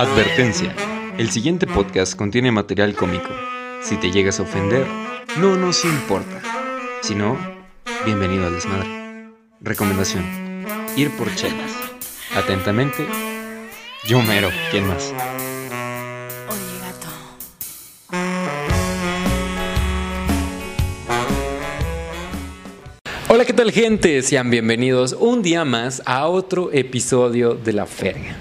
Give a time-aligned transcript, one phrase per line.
[0.00, 0.74] Advertencia.
[1.18, 3.28] El siguiente podcast contiene material cómico.
[3.82, 4.86] Si te llegas a ofender,
[5.36, 6.40] no nos importa.
[7.02, 7.36] Si no,
[8.06, 8.88] bienvenido al desmadre.
[9.60, 10.24] Recomendación.
[10.96, 11.72] Ir por chelas.
[12.34, 13.06] Atentamente,
[14.06, 14.48] yo mero.
[14.70, 15.12] ¿Quién más?
[16.48, 17.08] Oye, gato.
[23.28, 24.22] Hola, ¿qué tal gente?
[24.22, 28.38] Sean bienvenidos un día más a otro episodio de La Feria.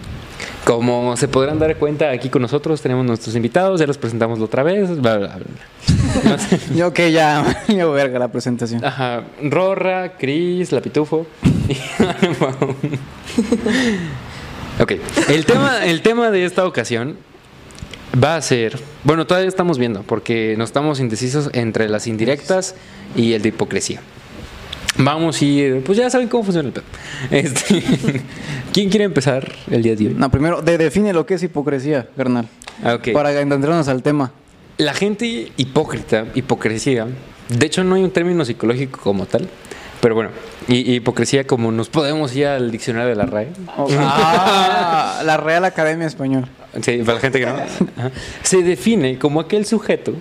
[0.70, 4.62] Como se podrán dar cuenta, aquí con nosotros tenemos nuestros invitados, ya los presentamos otra
[4.62, 6.38] vez, bla, bla, bla.
[6.76, 8.86] Yo que ya, yo verga la presentación.
[8.86, 11.26] Ajá, Rorra, Cris, La Pitufo.
[14.80, 14.92] ok,
[15.30, 17.18] el tema, el tema de esta ocasión
[18.24, 22.76] va a ser, bueno, todavía estamos viendo, porque nos estamos indecisos entre las indirectas
[23.16, 24.02] y el de hipocresía.
[25.02, 26.84] Vamos ir, pues ya saben cómo funciona el pedo.
[27.32, 27.84] Este,
[28.74, 30.14] ¿Quién quiere empezar el día de hoy?
[30.16, 32.48] No, primero, de- define lo que es hipocresía, carnal.
[32.84, 33.10] Ah, ok.
[33.14, 34.32] Para entendernos al tema.
[34.78, 37.08] La gente hipócrita, hipocresía,
[37.50, 39.50] de hecho no hay un término psicológico como tal,
[40.02, 40.30] pero bueno,
[40.70, 45.66] y, y hipocresía como nos podemos ir al diccionario de la RAE, Ah, la Real
[45.66, 46.48] Academia Española.
[46.82, 47.54] sí, para la gente que no,
[47.98, 48.12] Ajá.
[48.44, 50.14] se define como aquel sujeto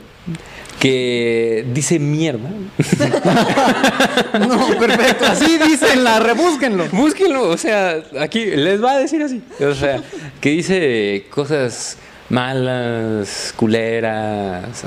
[0.80, 2.48] que dice mierda.
[4.38, 5.26] No, perfecto.
[5.26, 6.86] Así dicen la rebúsquenlo.
[6.92, 10.02] Búsquenlo, o sea, aquí les va a decir así, o sea,
[10.40, 11.96] que dice cosas
[12.28, 14.84] malas, culeras,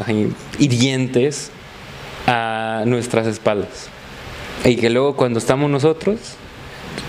[0.60, 1.52] hirientes
[2.28, 3.90] a nuestras espaldas.
[4.64, 6.20] Y que luego cuando estamos nosotros,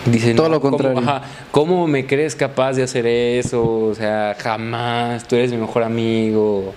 [0.06, 0.36] dicen...
[0.36, 0.98] Todo lo "No, ¿cómo- contrario.
[1.08, 3.62] ajá, ¿Cómo me crees capaz de hacer eso?
[3.62, 6.74] O sea, jamás, tú eres mi mejor amigo.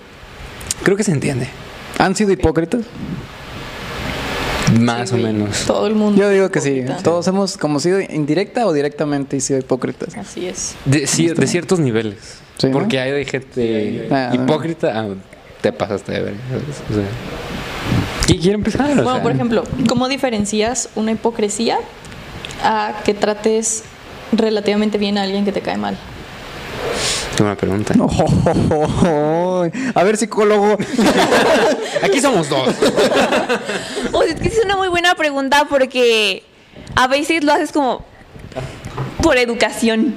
[0.83, 1.47] Creo que se entiende,
[1.97, 2.81] ¿Han sido hipócritas?
[4.79, 5.63] más Sí, o menos.
[5.65, 6.19] Todo el mundo.
[6.19, 6.69] Yo digo que sí.
[6.71, 7.03] hipócrita.
[7.03, 10.15] Todos hemos como sido indirecta o directamente y sido hipócritas.
[10.17, 10.75] Así es.
[10.85, 12.39] De, cier- de ciertos niveles.
[12.57, 12.73] Sí, ¿no?
[12.73, 14.91] Porque hay de gente Ah, hipócrita.
[14.99, 15.07] ah,
[15.61, 16.33] te pasaste de ver.
[16.33, 17.03] O sea,
[18.25, 18.85] ¿Quién quiere empezar?
[18.91, 21.77] O Bueno, sea, por ejemplo, ¿cómo diferencias una hipocresía
[22.63, 23.83] a que trates
[24.31, 25.95] relativamente bien a alguien que te cae mal?
[27.35, 27.93] Qué buena pregunta.
[29.95, 30.77] A ver, psicólogo.
[32.01, 32.69] Aquí somos dos.
[34.13, 36.43] O sea, es que es una muy buena pregunta porque
[36.95, 38.05] a veces lo haces como
[39.21, 40.15] por educación.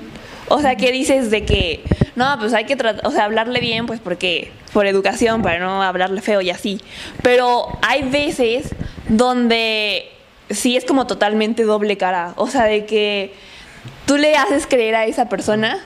[0.49, 1.83] O sea, ¿qué dices de que
[2.15, 5.83] no, pues hay que tratar, o sea, hablarle bien, pues porque por educación, para no
[5.83, 6.81] hablarle feo y así.
[7.23, 8.75] Pero hay veces
[9.09, 10.09] donde
[10.51, 12.33] sí es como totalmente doble cara.
[12.37, 13.34] O sea, de que
[14.07, 15.84] tú le haces creer a esa persona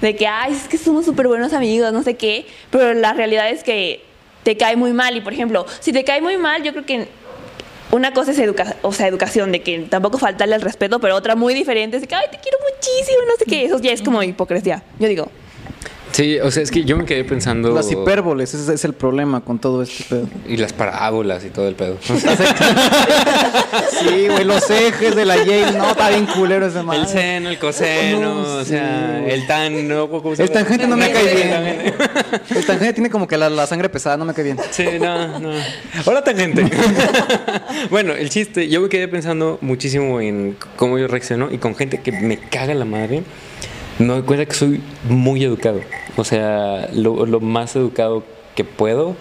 [0.00, 3.48] de que, ay, es que somos súper buenos amigos, no sé qué, pero la realidad
[3.50, 4.02] es que
[4.42, 5.16] te cae muy mal.
[5.16, 7.08] Y por ejemplo, si te cae muy mal, yo creo que
[7.92, 11.36] una cosa es educa o sea, educación, de que tampoco faltarle el respeto, pero otra
[11.36, 13.64] muy diferente es de que, ay, te quiero muchísimo, no sé qué.
[13.64, 15.30] Eso ya es como hipocresía, yo digo.
[16.16, 17.74] Sí, o sea, es que yo me quedé pensando.
[17.74, 20.26] Las hipérboles, ese es el problema con todo este pedo.
[20.48, 21.98] Y las parábolas y todo el pedo.
[24.00, 27.00] Sí, güey, los ejes de la Yale, no, está bien culero ese man.
[27.00, 29.30] el seno, el coseno, No, o sea, sí.
[29.30, 29.88] el tan.
[29.88, 31.94] No, ¿cómo se El tangente no me cae bien.
[32.50, 34.58] El tangente tiene como que la, la sangre pesada, no me cae bien.
[34.70, 35.50] Sí, no, no.
[36.06, 36.64] Hola, tangente.
[37.90, 42.00] bueno, el chiste, yo me quedé pensando muchísimo en cómo yo reacciono y con gente
[42.00, 43.22] que me caga la madre,
[43.98, 45.80] me doy cuenta que soy muy educado.
[46.16, 48.24] O sea, lo, lo más educado
[48.54, 49.16] que puedo,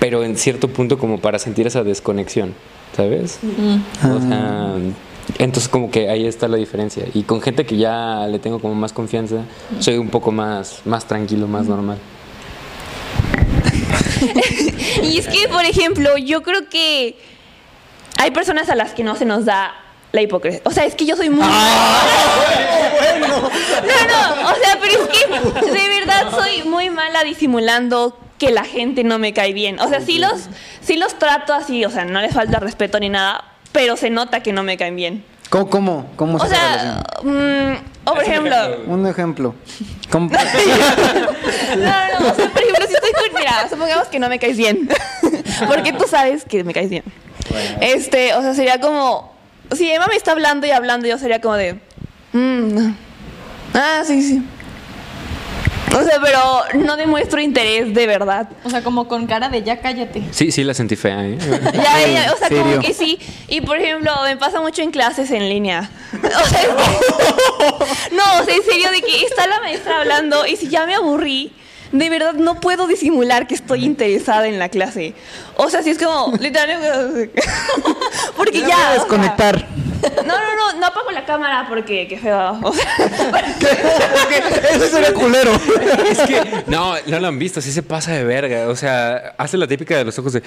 [0.00, 2.54] pero en cierto punto como para sentir esa desconexión,
[2.96, 3.38] ¿sabes?
[4.02, 4.74] O sea,
[5.38, 7.04] entonces como que ahí está la diferencia.
[7.14, 9.44] Y con gente que ya le tengo como más confianza,
[9.78, 11.98] soy un poco más, más tranquilo, más normal.
[15.02, 17.16] Y es que, por ejemplo, yo creo que
[18.16, 19.72] hay personas a las que no se nos da
[20.14, 20.60] la hipocresía.
[20.64, 21.44] O sea, es que yo soy muy...
[21.44, 21.50] No,
[23.40, 25.26] no, o sea, pero es que
[25.70, 29.80] de verdad soy muy mala disimulando que la gente no me cae bien.
[29.80, 30.48] O sea, sí los,
[30.80, 34.40] sí los trato así, o sea, no les falta respeto ni nada, pero se nota
[34.40, 35.24] que no me caen bien.
[35.50, 37.72] ¿Cómo, cómo, cómo O se sea, mm,
[38.08, 38.56] o por ejemplo...
[38.86, 39.54] Un ejemplo.
[40.10, 40.30] ¿Cómo-
[41.76, 43.34] No, no, o sea, por ejemplo, si estoy con.
[43.40, 44.88] Mira, supongamos que no me caes bien.
[45.66, 47.02] Porque tú sabes que me caes bien.
[47.80, 49.33] Este, o sea, sería como.
[49.72, 51.78] Si Emma me está hablando y hablando, yo sería como de.
[52.32, 52.94] "Mm,
[53.74, 54.42] ah, sí, sí.
[55.96, 56.40] O sea, pero
[56.84, 58.48] no demuestro interés de verdad.
[58.64, 60.24] O sea, como con cara de ya cállate.
[60.32, 61.38] Sí, sí la sentí fea, ¿eh?
[61.72, 62.64] Ya, ya, o sea, ¿Serio?
[62.64, 63.18] como que sí.
[63.46, 65.88] Y por ejemplo, me pasa mucho en clases en línea.
[66.24, 70.44] O sea, es que- no, o sea, en serio, de que está la maestra hablando
[70.46, 71.52] y si ya me aburrí,
[71.98, 75.14] de verdad no puedo disimular que estoy interesada en la clase.
[75.56, 77.30] O sea, si es como, literalmente,
[78.36, 78.74] porque Ya ya.
[78.76, 79.66] voy a o sea, desconectar.
[80.26, 82.58] No, no, no, no apago la cámara porque qué feo.
[82.62, 82.84] O sea,
[84.74, 85.52] Eso sería culero.
[86.10, 88.68] Es que, no, no lo han visto, sí se pasa de verga.
[88.68, 90.42] O sea, hace la típica de los ojos de.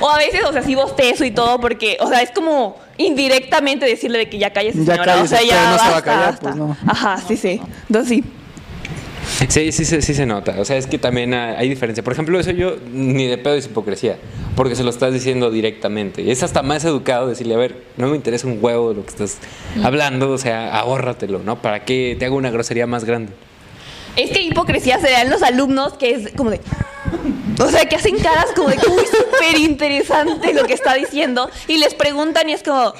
[0.00, 3.84] o a veces, o sea, sí bostezo y todo porque, o sea, es como indirectamente
[3.86, 5.22] decirle de que ya calles, Ya señora.
[5.22, 6.76] o sea, ya pero no se va a callar, pues, no.
[6.86, 7.60] Ajá, sí, sí.
[7.88, 8.24] Entonces sí.
[9.48, 10.54] Sí, sí, sí, sí se nota.
[10.58, 12.02] O sea, es que también hay, diferencia.
[12.02, 14.16] Por ejemplo, eso yo ni de pedo es hipocresía,
[14.56, 16.30] porque se lo estás diciendo directamente.
[16.30, 19.10] Es hasta más educado decirle, a ver, no me interesa un huevo de lo que
[19.10, 19.38] estás
[19.82, 21.60] hablando, o sea, ahórratelo, ¿no?
[21.60, 23.32] ¿Para qué te hago una grosería más grande?
[24.16, 26.60] Es que hipocresía se dan los alumnos que es como de.
[27.58, 31.50] O sea, que hacen caras como de que uy, súper interesante lo que está diciendo.
[31.68, 32.92] Y les preguntan y es como.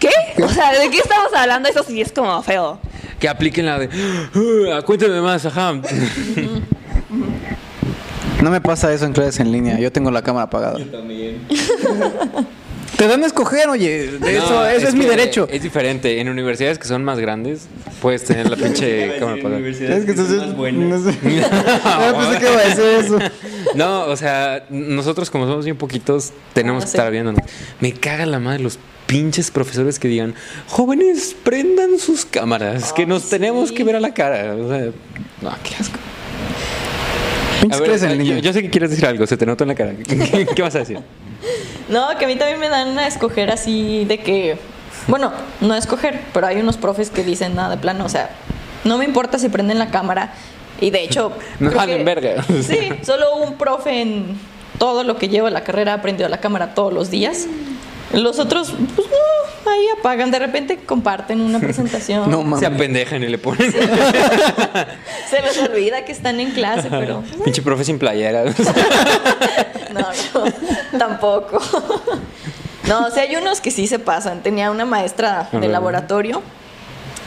[0.00, 0.10] ¿Qué?
[0.42, 1.68] O sea, ¿de qué estamos hablando?
[1.68, 2.78] Eso sí es como feo.
[3.18, 3.88] Que apliquen la de,
[4.72, 5.74] "Ah, cuéntame más, ajá.
[8.42, 9.78] No me pasa eso en clases en línea.
[9.78, 10.78] Yo tengo la cámara apagada.
[10.92, 11.38] También.
[12.96, 14.12] Te dan a escoger, oye.
[14.18, 15.48] De eso, No, eso es, mi que derecho.
[15.50, 16.20] Es diferente.
[16.20, 17.66] En universidades que son más grandes,
[18.00, 19.66] puedes tener la pinche cámara apagada.
[19.66, 20.36] Es que son entonces.
[20.38, 21.00] más buenas.
[21.00, 21.18] No sé.
[21.22, 23.18] Yo pensé que iba a decir eso.
[23.74, 26.96] No, o sea, nosotros como somos bien poquitos, tenemos Ah, que sí.
[26.96, 27.42] estar viéndonos.
[27.80, 30.34] Me caga la madre los pinches profesores que digan,
[30.68, 34.54] jóvenes, prendan sus cámaras, que nos tenemos que ver a la cara.
[34.54, 34.86] O sea,
[35.42, 35.98] no, qué asco.
[37.70, 38.38] A ver, en yo, línea.
[38.38, 39.92] yo sé que quieres decir algo, se te nota en la cara.
[40.06, 40.98] ¿Qué, qué vas a decir?
[41.88, 44.56] No, que a mí también me dan a escoger así de que,
[45.08, 48.30] bueno, no a escoger, pero hay unos profes que dicen nada de plano, o sea,
[48.84, 50.32] no me importa si prenden la cámara
[50.80, 51.32] y de hecho...
[51.60, 52.44] Valen que- verga.
[52.62, 54.38] Sí, solo un profe en
[54.78, 57.46] todo lo que lleva la carrera ha prendido la cámara todos los días.
[58.12, 62.30] Los otros, pues no, ahí apagan, de repente comparten una presentación.
[62.30, 62.60] No mames.
[62.60, 63.72] Se apendejan y le ponen.
[65.30, 68.44] Se les olvida que están en clase, pero Pinche profe sin playera.
[69.92, 70.00] No,
[70.34, 71.58] no, tampoco.
[72.86, 74.42] No, o sea, hay unos que sí se pasan.
[74.42, 76.42] Tenía una maestra de laboratorio.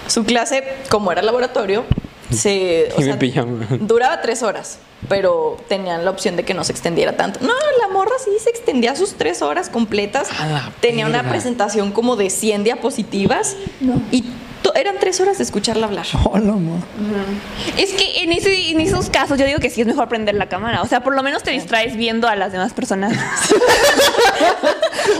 [0.05, 1.83] Su clase, como era laboratorio,
[2.31, 3.65] se o Y pijama.
[3.79, 7.39] duraba tres horas, pero tenían la opción de que no se extendiera tanto.
[7.41, 10.29] No, la morra sí se extendía sus tres horas completas.
[10.81, 13.55] Tenía una presentación como de 100 diapositivas
[14.11, 14.23] y
[14.61, 16.05] to- eran tres horas de escucharla hablar.
[16.33, 16.79] Ma.
[17.77, 20.47] Es que en, ese, en esos casos yo digo que sí es mejor prender la
[20.49, 20.81] cámara.
[20.81, 23.13] O sea, por lo menos te distraes viendo a las demás personas.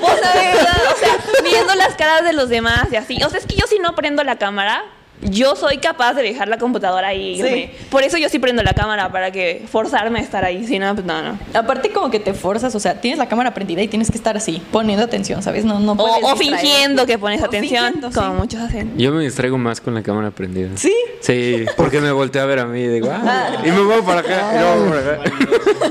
[0.01, 3.21] o sea, de verdad, o sea, viendo las caras de los demás y así.
[3.23, 4.83] O sea, es que yo si no prendo la cámara,
[5.21, 7.31] yo soy capaz de dejar la computadora ahí.
[7.33, 7.48] y Sí.
[7.48, 7.71] irme.
[7.89, 10.66] Por eso yo sí prendo la cámara, para que forzarme a estar ahí.
[10.66, 11.39] Si no, pues no, no.
[11.54, 14.38] Aparte como que te forzas, o sea, tienes la cámara prendida y tienes que estar
[14.38, 15.66] así, poniendo atención, ¿sabes?
[15.66, 18.38] No, no puedes O, fingiendo que pones O atención, fingiendo, como sí.
[18.39, 18.98] muchos hacen.
[18.98, 20.69] Yo me distraigo más con la cámara prendida.
[20.75, 20.94] ¿Sí?
[21.21, 24.21] Sí, porque me volteo a ver a mí y digo, ah, y me muevo para
[24.21, 25.19] acá, y luego por acá.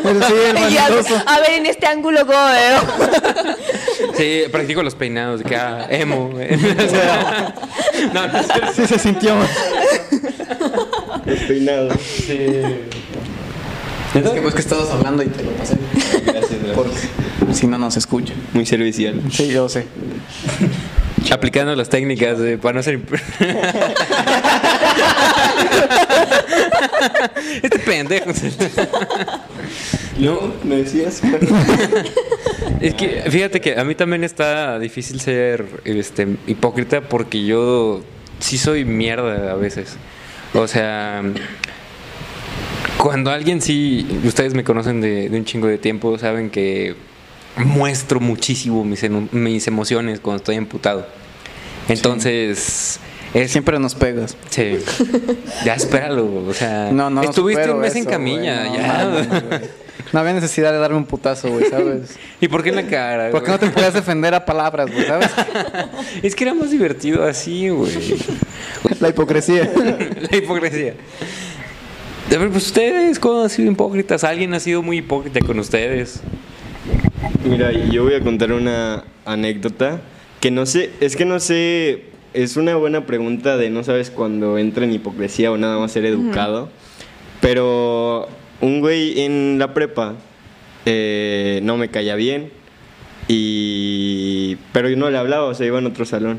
[0.02, 1.22] Pero sí, el Y ya, vanidoso.
[1.26, 2.80] a ver, en este ángulo, ¿cómo veo?
[4.16, 6.30] Sí, practico los peinados, que ah, emo.
[8.14, 8.32] No, no,
[8.74, 9.34] Sí se sintió.
[11.24, 11.90] Despeinado.
[11.98, 12.38] sí.
[14.14, 15.76] Es que pues que estabas hablando y te lo pasé.
[16.24, 16.74] Gracias, gracias.
[16.74, 16.94] Porque
[17.52, 18.32] si no, no se escucha.
[18.52, 19.20] Muy servicial.
[19.30, 19.84] Sí, yo sé.
[21.30, 23.00] Aplicando las técnicas de, para no ser.
[27.62, 28.30] este pendejo.
[30.18, 31.20] No, me decías.
[32.80, 38.02] Es que fíjate que a mí también está difícil ser este, hipócrita porque yo
[38.38, 39.96] sí soy mierda a veces.
[40.54, 41.22] O sea,
[42.96, 46.94] cuando alguien sí, ustedes me conocen de, de un chingo de tiempo, saben que
[47.56, 51.06] muestro muchísimo mis, mis emociones cuando estoy emputado.
[51.88, 53.00] Entonces,
[53.34, 54.36] es Siempre nos pegas.
[54.50, 54.78] Sí.
[55.64, 57.22] Ya espéralo, o sea, No, no.
[57.22, 59.04] estuviste un mes en camilla, no, ya.
[59.04, 59.60] no, no, güey.
[60.12, 62.16] No había necesidad de darme un putazo, güey, ¿sabes?
[62.40, 63.30] ¿Y por qué en la cara?
[63.30, 65.30] ¿Por qué no te podías defender a palabras, güey, sabes?
[66.22, 67.92] Es que era más divertido así, güey.
[69.00, 69.70] La hipocresía.
[70.30, 70.94] La hipocresía.
[72.34, 74.24] A ver, pues ustedes, ¿cómo han sido hipócritas?
[74.24, 76.20] ¿Alguien ha sido muy hipócrita con ustedes?
[77.44, 80.00] Mira, yo voy a contar una anécdota
[80.40, 82.04] que no sé, es que no sé,
[82.34, 86.04] es una buena pregunta de no sabes cuando entra en hipocresía o nada más ser
[86.04, 86.68] educado,
[87.40, 88.28] pero
[88.60, 90.14] un güey en la prepa
[90.86, 92.50] eh, no me caía bien
[93.28, 96.38] y pero yo no le hablaba, o sea, iba en otro salón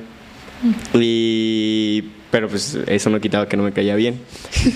[0.93, 4.19] y pero pues eso no quitaba que no me caía bien.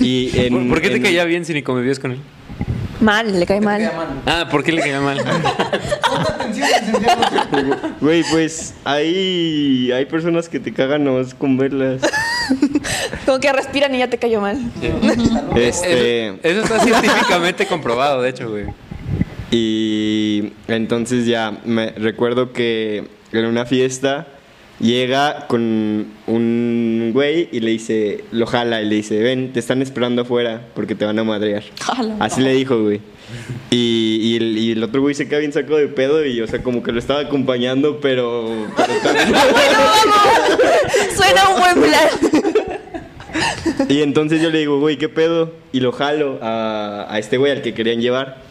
[0.01, 2.17] Y en- ¿Por, por qué te en- caía bien si ni convivías con él?
[3.03, 3.91] Mal, le cae mal.
[4.25, 5.19] Ah, ¿por qué le caía mal?
[8.00, 12.01] Güey, pues hay, hay personas que te cagan nomás con verlas.
[13.25, 14.57] Como que respiran y ya te cayó mal.
[15.55, 18.65] Este, Eso, eso está científicamente comprobado, de hecho, güey.
[19.51, 24.27] y entonces ya me recuerdo que en una fiesta,
[24.80, 29.82] llega con un güey y le dice, lo jala y le dice, ven, te están
[29.82, 31.63] esperando afuera porque te van a madrear.
[31.82, 32.15] Jala.
[32.20, 33.00] Así le dijo, güey.
[33.72, 36.48] Y, y el, y el otro güey se queda bien sacado de pedo y, o
[36.48, 38.68] sea, como que lo estaba acompañando, pero...
[38.75, 39.34] pero también-
[41.15, 42.10] Suena un buen plan.
[43.89, 45.53] Y entonces yo le digo, güey, ¿qué pedo?
[45.72, 48.42] Y lo jalo a, a este güey al que querían llevar.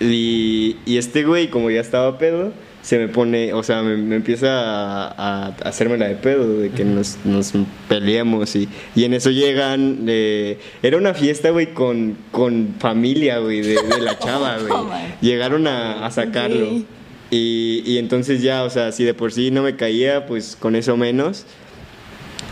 [0.00, 2.52] Y, y este güey, como ya estaba pedo,
[2.82, 6.70] se me pone, o sea, me, me empieza a, a hacerme la de pedo, de
[6.70, 7.52] que nos, nos
[7.88, 8.54] peleemos.
[8.56, 13.80] Y, y en eso llegan, eh, era una fiesta, güey, con, con familia, güey, de,
[13.82, 14.72] de la chava, güey.
[14.72, 14.90] Oh.
[15.20, 16.82] Llegaron a, a sacarlo.
[17.30, 20.74] Y, y entonces ya, o sea, si de por sí no me caía, pues con
[20.74, 21.46] eso menos.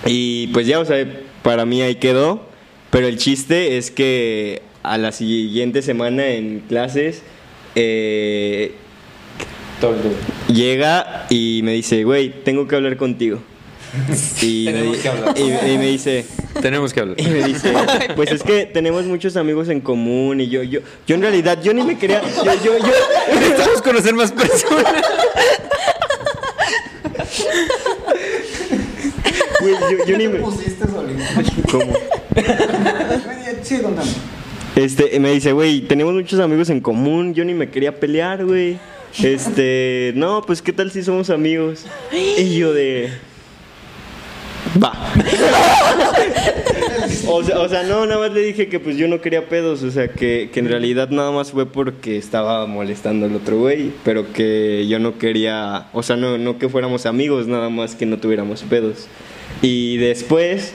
[0.07, 1.07] Y pues ya, o sea,
[1.43, 2.49] para mí ahí quedó.
[2.91, 7.23] Pero el chiste es que a la siguiente semana en clases
[7.75, 8.75] eh,
[10.49, 13.39] llega y me dice, güey, tengo que hablar contigo.
[14.41, 15.35] Y, me, Tenemos di- que hablar.
[15.39, 16.25] y- y me dice,
[16.63, 17.21] Tenemos que hablar.
[17.21, 17.73] y me dice,
[18.17, 21.75] pues es que tenemos muchos amigos en común y yo, yo, yo en realidad, yo
[21.75, 22.85] ni me quería, yo, yo, yo,
[23.35, 24.85] Necesitamos conocer más personas.
[29.61, 31.23] güey, yo, yo ni me, pusiste solito?
[31.71, 31.93] ¿cómo?
[33.63, 34.13] Sigue contando.
[34.77, 38.79] Este, me dice, güey, tenemos muchos amigos en común, yo ni me quería pelear, güey.
[39.23, 41.87] Este, no, pues qué tal si somos amigos.
[42.13, 43.11] Y yo de...
[44.83, 44.93] Va.
[47.27, 49.83] O sea, o sea, no, nada más le dije que pues yo no quería pedos,
[49.83, 53.93] o sea, que, que en realidad nada más fue porque estaba molestando al otro güey,
[54.05, 58.07] pero que yo no quería, o sea, no, no que fuéramos amigos, nada más que
[58.07, 59.07] no tuviéramos pedos.
[59.63, 60.73] Y después,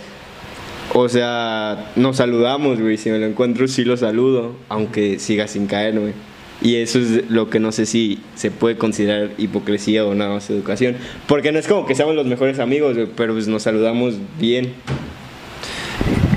[0.94, 2.98] o sea, nos saludamos, güey.
[2.98, 6.13] Si me lo encuentro, sí lo saludo, aunque siga sin caerme.
[6.62, 10.50] Y eso es lo que no sé si se puede considerar hipocresía o nada más
[10.50, 10.96] educación.
[11.28, 14.74] Porque no es como que seamos los mejores amigos, pero pues nos saludamos bien.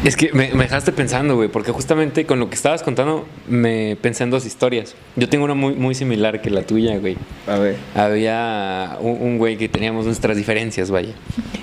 [0.04, 3.96] Es que me, me dejaste pensando, güey, porque justamente con lo que estabas contando me
[4.00, 4.94] pensé en dos historias.
[5.16, 7.16] Yo tengo una muy, muy similar que la tuya, güey.
[7.46, 7.76] A ver.
[7.94, 11.14] Había un, un güey que teníamos nuestras diferencias, vaya.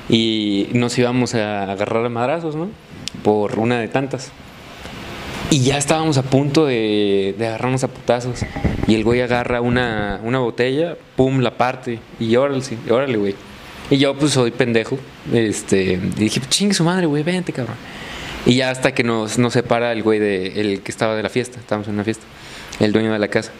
[0.10, 2.70] Y nos íbamos a agarrar a madrazos, ¿no?
[3.24, 4.32] Por una de tantas.
[5.56, 8.42] Y ya estábamos a punto de, de agarrarnos a putazos.
[8.88, 12.00] Y el güey agarra una, una botella, pum, la parte.
[12.20, 13.36] Y órale, sí, órale, güey.
[13.90, 15.00] Y yo, pues, soy pendejo.
[15.32, 17.78] Este, y dije, chingue su madre, güey, vente, cabrón.
[18.46, 21.30] Y ya hasta que nos, nos separa el güey de, el que estaba de la
[21.30, 21.58] fiesta.
[21.58, 22.26] Estábamos en una fiesta.
[22.82, 23.54] El dueño de la casa.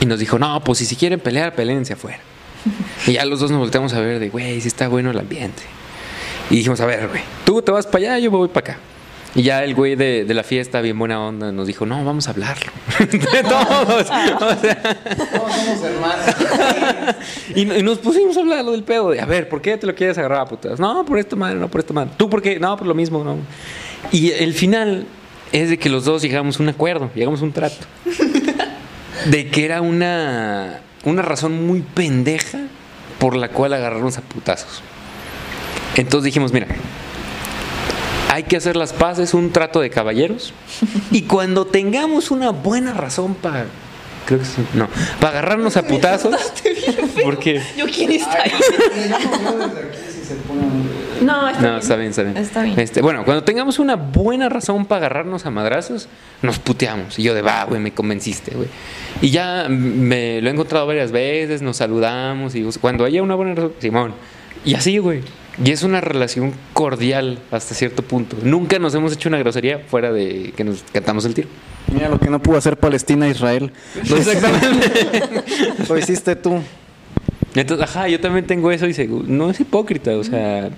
[0.00, 2.20] Y nos dijo, no, pues si, si quieren pelear, peleense afuera.
[3.08, 5.64] Y ya los dos nos volteamos a ver de, güey, si está bueno el ambiente.
[6.48, 8.80] Y dijimos, a ver, güey, tú te vas para allá, yo me voy para acá.
[9.38, 12.26] Y ya el güey de, de la fiesta, bien buena onda, nos dijo, no, vamos
[12.26, 12.72] a hablarlo.
[12.98, 14.00] De todos.
[14.00, 16.26] O sea, Todos somos hermanos.
[17.54, 19.10] y, y nos pusimos a hablar lo del pedo.
[19.10, 20.80] De, a ver, ¿por qué te lo quieres agarrar a putas?
[20.80, 22.10] No, por esto madre, no por esto madre.
[22.16, 22.58] ¿Tú por qué?
[22.58, 23.36] No, por lo mismo, no.
[24.10, 25.06] Y el final
[25.52, 27.76] es de que los dos llegamos a un acuerdo, llegamos a un trato.
[29.26, 32.58] De que era una, una razón muy pendeja
[33.20, 34.82] por la cual agarrarnos a putazos.
[35.94, 36.66] Entonces dijimos, mira,
[38.38, 40.52] hay que hacer las paces, un trato de caballeros.
[41.10, 43.66] Y cuando tengamos una buena razón para.
[44.26, 44.88] Creo que sí, no.
[45.20, 46.36] Para agarrarnos a putazos.
[47.24, 47.60] Porque.
[47.76, 48.52] Yo quién está ahí.
[51.20, 51.80] No, está No, bien.
[51.80, 52.36] está bien, está bien.
[52.36, 52.78] Está bien.
[52.78, 56.08] Este, bueno, cuando tengamos una buena razón para agarrarnos a madrazos,
[56.42, 57.18] nos puteamos.
[57.18, 58.68] Y yo de, va, güey, me convenciste, güey.
[59.20, 63.54] Y ya me lo he encontrado varias veces, nos saludamos y cuando haya una buena
[63.54, 64.14] razón, Simón.
[64.64, 65.22] Y así, güey.
[65.64, 68.36] Y es una relación cordial hasta cierto punto.
[68.42, 71.48] Nunca nos hemos hecho una grosería fuera de que nos cantamos el tiro.
[71.92, 73.72] Mira lo que no pudo hacer Palestina e Israel.
[73.96, 75.44] Exactamente.
[75.88, 76.60] Lo hiciste tú.
[77.54, 80.70] Entonces, ajá, yo también tengo eso y no es hipócrita, o sea,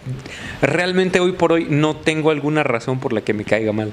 [0.62, 3.92] realmente hoy por hoy no tengo alguna razón por la que me caiga mal.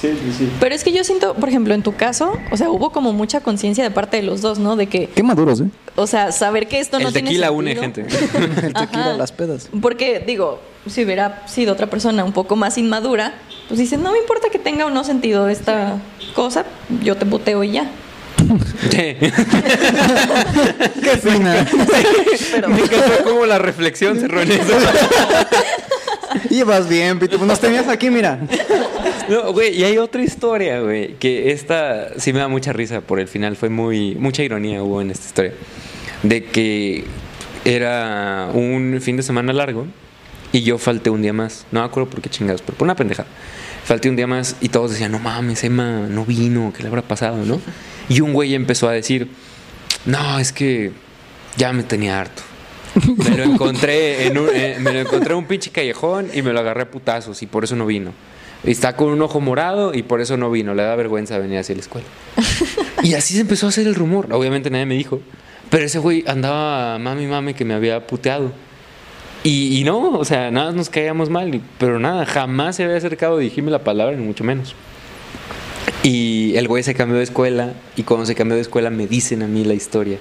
[0.00, 0.50] Sí, sí, sí.
[0.60, 3.40] Pero es que yo siento, por ejemplo, en tu caso, o sea, hubo como mucha
[3.40, 4.74] conciencia de parte de los dos, ¿no?
[4.76, 5.68] De que, Qué maduros, ¿eh?
[5.96, 7.58] o sea, saber que esto no el tiene tequila sentido.
[7.58, 8.00] une gente.
[8.66, 9.16] El tequila, Ajá.
[9.16, 9.68] las pedas.
[9.80, 10.60] Porque, digo,
[10.90, 13.34] si hubiera sido otra persona un poco más inmadura,
[13.68, 15.98] pues dices, no me importa que tenga o no sentido esta
[16.34, 16.64] cosa,
[17.02, 17.88] yo te puteo y ya.
[18.90, 18.98] Sí.
[21.02, 21.66] Qué fina.
[22.68, 24.62] Me encantó cómo la reflexión cerró en eso.
[26.50, 27.38] Ibas bien, Pito.
[27.38, 28.40] Nos tenías aquí, mira.
[29.28, 33.20] No, güey, y hay otra historia, güey, que esta sí me da mucha risa por
[33.20, 35.52] el final, fue muy, mucha ironía hubo en esta historia,
[36.22, 37.04] de que
[37.64, 39.86] era un fin de semana largo
[40.52, 42.94] y yo falté un día más, no me acuerdo por qué chingados, pero por una
[42.94, 43.28] pendejada.
[43.84, 47.02] Falté un día más y todos decían, no mames, Emma no vino, ¿qué le habrá
[47.02, 47.60] pasado, no?
[48.08, 49.28] Y un güey empezó a decir,
[50.06, 50.92] no, es que
[51.56, 52.42] ya me tenía harto.
[53.16, 56.52] Me lo encontré en un, eh, me lo encontré en un pinche callejón y me
[56.52, 58.12] lo agarré a putazos y por eso no vino.
[58.62, 60.74] Está con un ojo morado y por eso no vino.
[60.74, 62.06] Le da vergüenza venir hacia la escuela.
[63.02, 64.32] Y así se empezó a hacer el rumor.
[64.32, 65.20] Obviamente nadie me dijo.
[65.70, 68.52] Pero ese güey andaba mami, mami que me había puteado.
[69.42, 71.54] Y, y no, o sea, nada nos caíamos mal.
[71.54, 74.74] y- Pero nada, jamás se había acercado a dirigirme la palabra, ni mucho menos.
[76.02, 79.42] Y el güey se cambió de escuela y cuando se cambió de escuela me dicen
[79.42, 80.18] a mí la historia.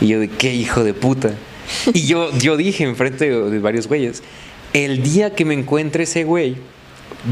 [0.00, 1.32] Y yo de qué hijo de puta.
[1.94, 4.22] Y yo, yo dije enfrente de, varios güeyes,
[4.72, 6.56] el día que me encuentre ese güey,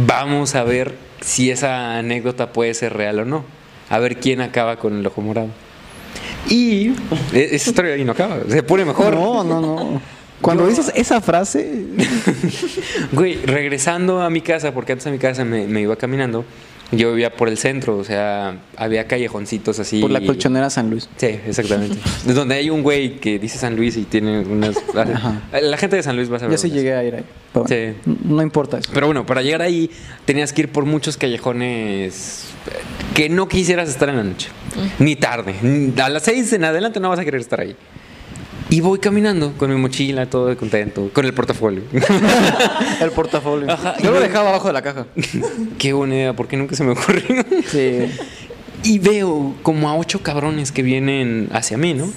[0.06, 3.44] vamos a ver si esa anécdota puede ser real o no.
[3.88, 5.48] A ver quién acaba con el ojo morado.
[6.48, 6.90] Y
[7.32, 9.14] e- esa historia ahí no acaba, se pone mejor.
[9.14, 10.00] No, no, no.
[10.40, 11.84] Cuando dices esa frase,
[13.12, 16.44] Güey, regresando a mi casa, porque antes a mi casa me, me iba caminando,
[16.92, 20.00] yo vivía por el centro, o sea, había callejoncitos así.
[20.00, 21.08] por la colchonera San Luis.
[21.16, 21.96] Sí, exactamente.
[22.24, 24.76] De donde hay un güey que dice San Luis y tiene unas...
[24.96, 25.42] Ajá.
[25.60, 26.56] La gente de San Luis va a saber.
[26.56, 26.72] Yo sí es.
[26.72, 27.24] llegué a ir ahí.
[27.52, 27.94] pero Sí.
[28.24, 28.90] No importa eso.
[28.92, 29.90] Pero bueno, para llegar ahí
[30.24, 32.46] tenías que ir por muchos callejones
[33.14, 34.48] que no quisieras estar en la noche,
[34.98, 35.54] ni tarde.
[36.02, 37.76] A las seis en adelante no vas a querer estar ahí.
[38.70, 41.82] Y voy caminando con mi mochila, todo contento, con el portafolio.
[43.00, 43.68] El portafolio.
[43.68, 45.06] Ajá, Yo lo dejaba abajo de la caja.
[45.78, 47.44] Qué buena idea, porque nunca se me ocurrió.
[47.66, 48.06] Sí.
[48.84, 52.12] Y veo como a ocho cabrones que vienen hacia mí, ¿no?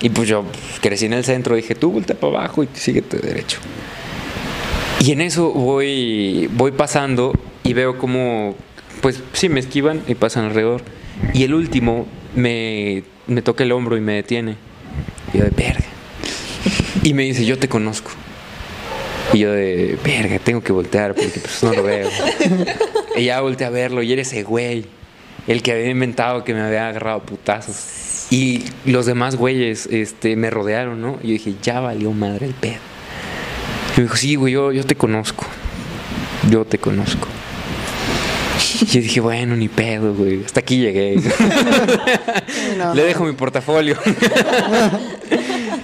[0.00, 0.44] Y pues yo
[0.80, 3.58] crecí en el centro, dije, tú voltea para abajo y síguete derecho.
[5.00, 7.32] Y en eso voy, voy pasando
[7.64, 8.54] y veo como,
[9.00, 10.82] pues sí, me esquivan y pasan alrededor.
[11.34, 14.56] Y el último me, me toca el hombro y me detiene.
[15.34, 15.87] Y yo de verga.
[17.02, 18.10] Y me dice, yo te conozco.
[19.32, 22.08] Y yo de verga, tengo que voltear porque pues no lo veo.
[23.16, 24.84] y ya volteé a verlo y era ese güey.
[25.46, 28.26] El que había inventado que me había agarrado putazos.
[28.30, 31.18] Y los demás güeyes este, me rodearon, ¿no?
[31.22, 32.80] Y yo dije, ya valió madre el pedo.
[33.96, 35.46] Y me dijo, sí, güey, yo, yo te conozco.
[36.50, 37.28] Yo te conozco.
[38.80, 40.44] Y yo dije, bueno, ni pedo, güey.
[40.44, 41.16] Hasta aquí llegué.
[42.78, 43.96] no, Le dejo mi portafolio.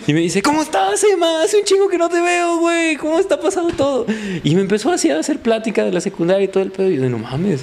[0.06, 1.42] y me dice, ¿cómo estás, Emma?
[1.42, 2.96] Hace un chingo que no te veo, güey.
[2.96, 4.06] ¿Cómo está pasando todo?
[4.42, 6.90] Y me empezó así a hacer plática de la secundaria y todo el pedo.
[6.90, 7.62] Y yo, de, no mames.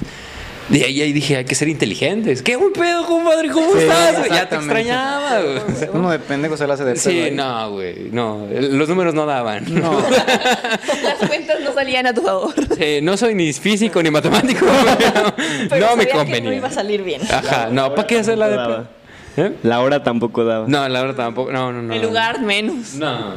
[0.70, 2.40] Y ahí, ahí dije, hay que ser inteligentes.
[2.40, 3.50] ¿Qué buen pedo, compadre?
[3.50, 4.18] ¿Cómo Sí, estás?
[4.18, 4.30] güey?
[4.30, 5.58] Ya te extrañaba, güey.
[5.92, 7.30] Uno de pendejo se la hace de pedo Sí, ahí.
[7.32, 8.08] no, güey.
[8.12, 9.64] No, los números no daban.
[9.74, 10.00] No.
[11.02, 12.54] Las cuentas no salían a tu favor.
[12.78, 14.64] Sí, no soy ni físico ni matemático.
[15.36, 16.50] pero Pero no me convenía.
[16.50, 17.20] no iba a salir bien.
[17.30, 18.76] Ajá, no, ¿para qué hacerla de Daba.
[18.76, 19.01] pedo?
[19.36, 19.56] ¿Eh?
[19.62, 20.66] La hora tampoco daba.
[20.68, 21.50] No, la verdad tampoco.
[21.52, 21.94] No, no, no.
[21.94, 22.94] El lugar menos.
[22.94, 23.34] No.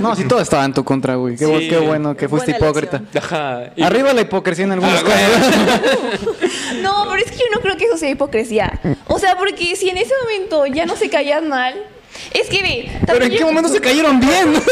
[0.00, 1.36] No, sí, todo estaba en tu contra, güey.
[1.36, 1.68] Qué, Sí.
[1.68, 2.96] qué bueno que fuiste Buena hipócrita.
[2.98, 3.22] elección.
[3.24, 3.70] Ajá.
[3.76, 6.80] Y- Arriba la hipocresía en algunos Ah, casos.
[6.82, 8.80] No, pero es que yo no creo que eso sea hipocresía.
[9.08, 11.74] O sea, porque si en ese momento ya no se caían mal,
[12.32, 12.92] es que ve.
[13.06, 14.54] Pero en qué yo- momento se cayeron bien.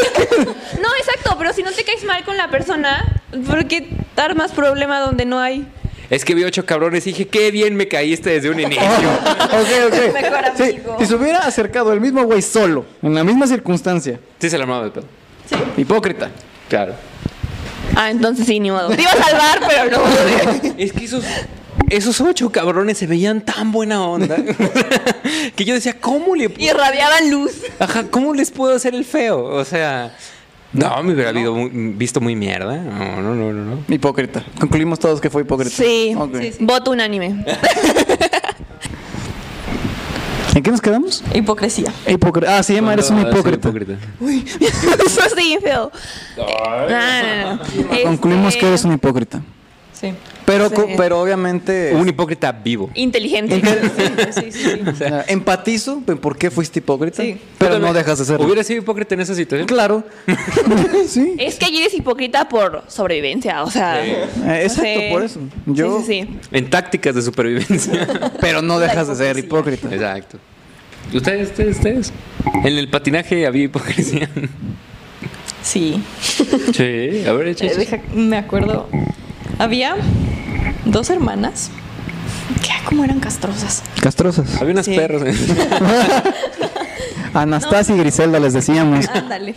[0.84, 3.04] No, exacto, pero si no te caes mal con la persona,
[3.46, 5.66] ¿por qué dar más problema donde no hay?
[6.14, 8.84] Es que vi ocho cabrones y dije, qué bien me caíste desde un inicio.
[8.84, 10.14] ok, ok.
[10.14, 10.96] Mejor Sí, amigo.
[11.00, 14.62] si se hubiera acercado el mismo güey solo, en la misma circunstancia, Sí, se la
[14.64, 15.04] armaba de pedo.
[15.76, 16.30] hipócrita.
[16.68, 16.94] Claro.
[17.96, 18.90] Ah, entonces sí, ni modo.
[18.90, 20.04] Te iba a salvar, pero no.
[20.78, 21.24] Es que esos,
[21.90, 24.36] esos ocho cabrones se veían tan buena onda
[25.56, 27.52] que yo decía, ¿cómo le Y irradiaban luz.
[27.80, 29.44] Ajá, ¿cómo les puedo hacer el feo?
[29.44, 30.16] O sea,
[30.74, 32.76] no, me hubiera habido muy- visto muy mierda.
[32.76, 33.64] No, no, no, no.
[33.64, 33.78] no.
[33.88, 34.44] Hipócrita.
[34.60, 35.74] Concluimos todos que fue hipócrita.
[35.74, 36.14] Sí.
[36.40, 36.58] Sí, sí.
[36.64, 37.44] Voto unánime.
[40.54, 41.24] ¿En qué nos quedamos?
[41.34, 41.92] Hipocresía.
[42.06, 42.58] Hipócrita.
[42.58, 43.70] Ah, sí, Emma, eres un sí, hipócrita.
[43.70, 45.90] Eso está bien feo.
[46.36, 46.46] No,
[46.88, 47.62] no, no.
[48.04, 49.42] Concluimos Este, que eres un hipócrita.
[50.10, 50.14] Sí.
[50.44, 50.76] Pero, Sí.
[50.96, 51.92] pero obviamente.
[51.94, 52.90] Un hipócrita vivo.
[52.94, 53.62] Inteligente.
[54.32, 54.80] Sí, sí, sí.
[54.86, 57.22] o sea, empatizo en por qué fuiste hipócrita.
[57.22, 57.38] Sí.
[57.58, 58.44] Pero ¿Tú no dejas de serlo.
[58.44, 59.66] ¿Hubiera sido hipócrita en esa situación?
[59.66, 60.04] Claro.
[61.08, 61.34] sí.
[61.38, 64.04] Es que allí eres hipócrita por sobrevivencia, o sea.
[64.04, 64.24] Eh,
[64.62, 65.06] exacto, sí.
[65.10, 65.40] por eso.
[65.66, 66.38] Yo- Sí, sí, sí.
[66.52, 68.06] En tácticas de supervivencia.
[68.40, 69.88] Pero no dejas de ser hipócrita.
[69.92, 70.38] Exacto.
[71.12, 72.12] ¿Ustedes, ustedes, ustedes?
[72.64, 74.28] En el patinaje había hipocresía.
[75.62, 76.02] Sí.
[76.74, 78.88] Sí, a ver, Eh, deja- me acuerdo.
[79.58, 79.96] Había
[80.84, 81.70] dos hermanas
[82.62, 83.82] que como eran castrosas.
[84.00, 84.60] Castrosas.
[84.60, 84.94] Había unas Sí.
[84.96, 85.22] perros.
[85.24, 85.34] ¿eh?
[87.34, 89.08] Anastasia y Griselda les decíamos.
[89.08, 89.54] Ándale.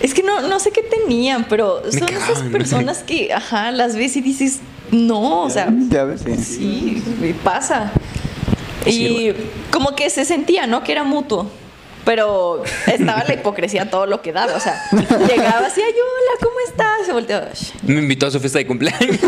[0.00, 4.14] Es que no, no sé qué tenían, pero son esas personas que, ajá, las ves
[4.16, 4.58] y dices,
[4.90, 7.02] no, o sea, Ya ves, sí.
[7.42, 7.90] pasa.
[8.84, 9.32] Y
[9.70, 10.84] como que se sentía, ¿no?
[10.84, 11.50] Que era mutuo.
[12.06, 14.54] Pero estaba la hipocresía todo lo que daba.
[14.54, 14.80] O sea,
[15.28, 17.04] llegaba así, ay, hola, ¿cómo estás?
[17.04, 17.48] Se volteaba.
[17.82, 19.18] Me invitó a su fiesta de cumpleaños.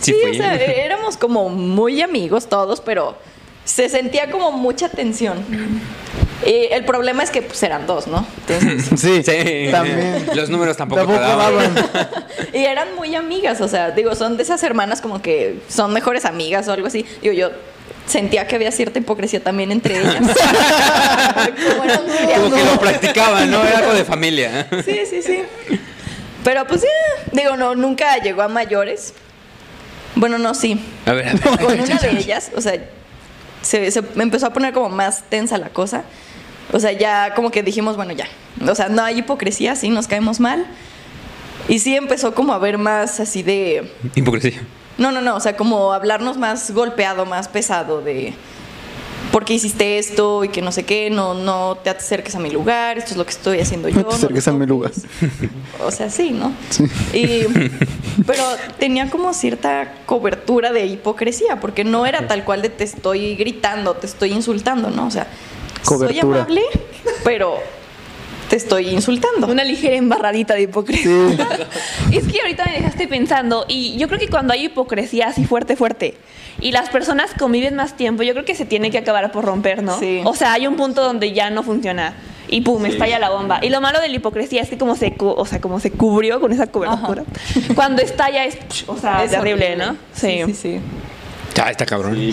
[0.00, 0.32] Sí, fui.
[0.32, 3.16] o sea, éramos como muy amigos todos, pero
[3.64, 5.44] se sentía como mucha tensión.
[6.44, 8.26] Y el problema es que pues eran dos, ¿no?
[8.48, 9.68] Entonces, Sí, Sí.
[9.70, 10.26] también.
[10.34, 11.72] Los números tampoco, Tampoco daban.
[12.52, 16.24] y eran muy amigas, o sea, digo, son de esas hermanas como que son mejores
[16.24, 17.06] amigas o algo así.
[17.20, 17.50] Digo, yo
[18.06, 20.16] sentía que había cierta hipocresía también entre ellas.
[21.76, 23.64] Como Como que lo practicaban, ¿no?
[23.64, 24.68] Era algo de familia.
[24.84, 25.42] Sí, sí, sí.
[26.44, 26.88] Pero pues ya,
[27.32, 29.14] digo, no, nunca llegó a mayores.
[30.16, 30.84] Bueno, no, sí.
[31.06, 31.40] A ver, a ver.
[31.60, 32.74] Con una de ellas, o sea,
[33.62, 36.04] se, se empezó a poner como más tensa la cosa.
[36.72, 38.26] O sea, ya como que dijimos, bueno, ya.
[38.66, 40.66] O sea, no hay hipocresía, sí, nos caemos mal.
[41.68, 43.90] Y sí empezó como a ver más así de...
[44.14, 44.62] Hipocresía.
[44.98, 48.34] No, no, no, o sea, como hablarnos más golpeado, más pesado de...
[49.30, 50.44] ¿Por qué hiciste esto?
[50.44, 53.24] Y que no sé qué, no, no te acerques a mi lugar, esto es lo
[53.24, 54.02] que estoy haciendo yo.
[54.02, 54.92] No te acerques a mi lugar.
[55.84, 56.52] O sea, sí, ¿no?
[56.68, 56.84] Sí.
[57.14, 57.46] Y,
[58.26, 58.44] pero
[58.78, 63.94] tenía como cierta cobertura de hipocresía, porque no era tal cual de te estoy gritando,
[63.94, 65.06] te estoy insultando, ¿no?
[65.06, 65.26] O sea,
[65.82, 66.42] soy Cobertura.
[66.42, 66.62] amable,
[67.24, 67.56] pero
[68.52, 69.46] te estoy insultando.
[69.46, 71.10] Una ligera embarradita de hipocresía.
[72.12, 75.74] es que ahorita me dejaste pensando, y yo creo que cuando hay hipocresía así fuerte,
[75.74, 76.18] fuerte,
[76.60, 79.82] y las personas conviven más tiempo, yo creo que se tiene que acabar por romper,
[79.82, 79.98] ¿no?
[79.98, 80.20] Sí.
[80.26, 82.12] O sea, hay un punto donde ya no funciona.
[82.46, 83.60] Y pum, estalla la bomba.
[83.62, 85.90] Y lo malo de la hipocresía es que como se, cu- o sea, como se
[85.90, 87.24] cubrió con esa cobertura,
[87.74, 89.86] cuando estalla es, o sea, Es terrible, horrible.
[89.86, 89.96] ¿no?
[90.12, 90.80] Sí, sí, sí.
[91.54, 92.14] Ya, está cabrón.
[92.16, 92.32] Sí.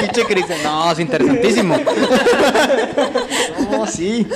[0.00, 1.76] Pinche Cris, No, es interesantísimo.
[3.70, 4.26] No, sí.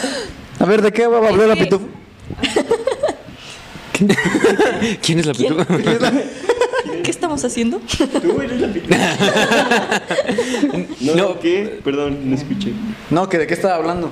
[0.59, 1.87] A ver, ¿de qué va a hablar la Es pitufo?
[5.03, 5.65] ¿Quién es la pitufo?
[7.03, 7.79] ¿Qué estamos haciendo?
[8.23, 8.95] Tú eres la pitufo.
[11.01, 11.41] no, No.
[11.41, 11.81] ¿qué?
[11.85, 12.73] Perdón, no escuché.
[13.11, 14.11] No, que de qué estaba hablando.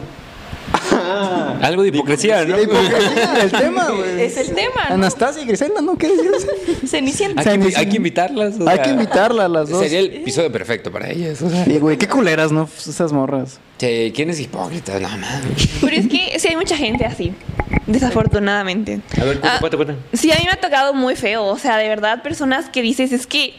[1.62, 2.56] Algo de hipocresía, ¿no?
[2.56, 4.22] La hipocresía, el tema, güey.
[4.22, 4.94] Es el tema, ¿no?
[4.94, 5.96] Anastasia y Griselda, ¿no?
[5.96, 6.46] ¿Qué decías?
[6.86, 7.48] Cenicienta.
[7.48, 8.60] Hay que, hay que invitarlas.
[8.60, 9.80] o Hay que invitarla a las dos.
[9.80, 11.40] Sería el episodio perfecto para ellas.
[11.42, 12.68] O sea, Y, güey, qué culeras, ¿no?
[12.76, 13.60] Esas morras.
[13.78, 14.98] che, ¿quién es hipócrita?
[15.00, 15.68] No, mames.
[15.80, 17.32] Pero es que sí hay mucha gente así,
[17.86, 19.00] desafortunadamente.
[19.20, 19.94] A ver, cuenta, Ah, cuenta, cuenta.
[20.12, 21.44] Sí, a mí me ha tocado muy feo.
[21.46, 23.54] O sea, de verdad, personas que dices es que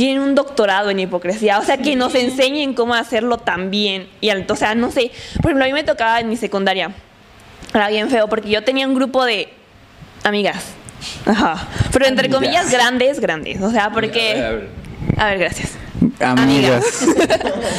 [0.00, 1.58] tienen un doctorado en hipocresía.
[1.58, 4.08] O sea, que nos enseñen cómo hacerlo tan bien.
[4.22, 5.10] Y o sea, no sé.
[5.42, 6.90] Por ejemplo, a mí me tocaba en mi secundaria.
[7.74, 9.52] Era bien feo porque yo tenía un grupo de
[10.24, 10.64] amigas.
[11.26, 11.68] Ajá.
[11.92, 13.60] Pero entre comillas, grandes, grandes.
[13.60, 14.30] O sea, porque.
[14.30, 14.68] A ver, a ver.
[15.18, 15.72] A ver, gracias.
[16.18, 17.04] Amigas.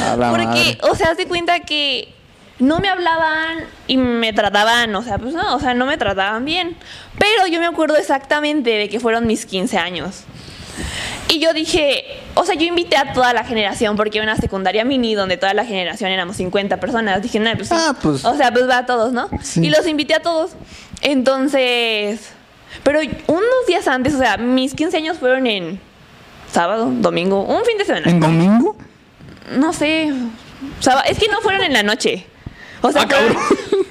[0.12, 2.14] A la Porque, o sea, de cuenta que
[2.60, 6.44] no me hablaban y me trataban, o sea, pues no, o sea, no me trataban
[6.44, 6.76] bien.
[7.18, 10.22] Pero yo me acuerdo exactamente de que fueron mis 15 años.
[11.28, 12.04] Y yo dije,
[12.34, 15.54] o sea, yo invité a toda la generación porque era una secundaria mini donde toda
[15.54, 17.22] la generación éramos 50 personas.
[17.22, 17.72] Dije, no, pues.
[17.72, 18.24] Ah, pues.
[18.24, 19.28] O sea, pues va a todos, ¿no?
[19.42, 19.66] Sí.
[19.66, 20.52] Y los invité a todos.
[21.00, 22.30] Entonces,
[22.82, 25.80] pero unos días antes, o sea, mis 15 años fueron en
[26.50, 28.10] sábado, domingo, un fin de semana.
[28.10, 28.76] ¿En domingo?
[29.56, 30.12] No sé.
[31.06, 32.26] es que no fueron en la noche.
[32.82, 33.32] O sea, Ah,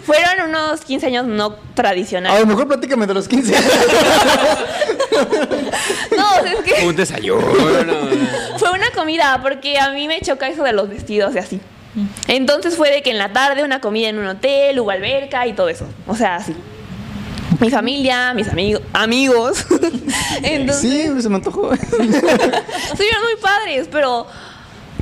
[0.05, 2.39] fueron, unos 15 años no A tradicionales.
[2.41, 3.71] lo mejor platícame de los 15 años.
[6.15, 7.45] No, o sea, es que Un desayuno.
[8.57, 11.61] fue una comida, porque a mí me choca eso de los vestidos y así.
[12.27, 15.53] Entonces fue de que en la tarde una comida en un hotel, hubo alberca y
[15.53, 15.85] todo eso.
[16.07, 16.55] O sea, así.
[17.59, 19.65] Mi familia, mis amigos, amigos.
[20.41, 21.71] Entonces, Sí, se me antojó.
[21.73, 24.25] estuvieron muy padres, pero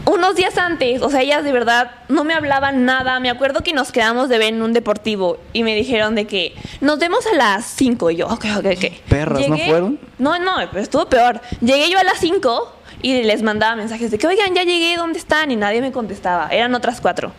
[0.09, 3.19] unos días antes, o sea, ellas de verdad no me hablaban nada.
[3.19, 6.55] Me acuerdo que nos quedamos de ver en un deportivo y me dijeron de que
[6.81, 8.93] nos vemos a las 5 y yo, ok, ok, ok.
[9.07, 9.99] Perras, ¿no fueron?
[10.17, 11.41] No, no, pero estuvo peor.
[11.61, 15.19] Llegué yo a las 5 y les mandaba mensajes de que, oigan, ya llegué, ¿dónde
[15.19, 15.51] están?
[15.51, 16.49] Y nadie me contestaba.
[16.49, 17.31] Eran otras cuatro.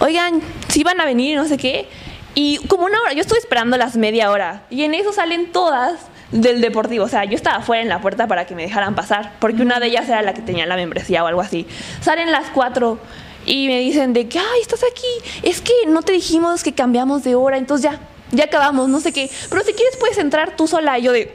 [0.00, 1.88] Oigan, si van a venir, no sé qué.
[2.34, 4.64] Y como una hora, yo estuve esperando las media hora.
[4.70, 6.00] Y en eso salen todas
[6.32, 7.04] del deportivo.
[7.04, 9.34] O sea, yo estaba afuera en la puerta para que me dejaran pasar.
[9.40, 11.66] Porque una de ellas era la que tenía la membresía o algo así.
[12.00, 12.98] Salen las cuatro
[13.46, 15.30] y me dicen de que, ay, estás aquí.
[15.42, 17.56] Es que no te dijimos que cambiamos de hora.
[17.56, 19.30] Entonces ya, ya acabamos, no sé qué.
[19.48, 20.98] Pero si quieres puedes entrar tú sola.
[20.98, 21.32] Y yo de,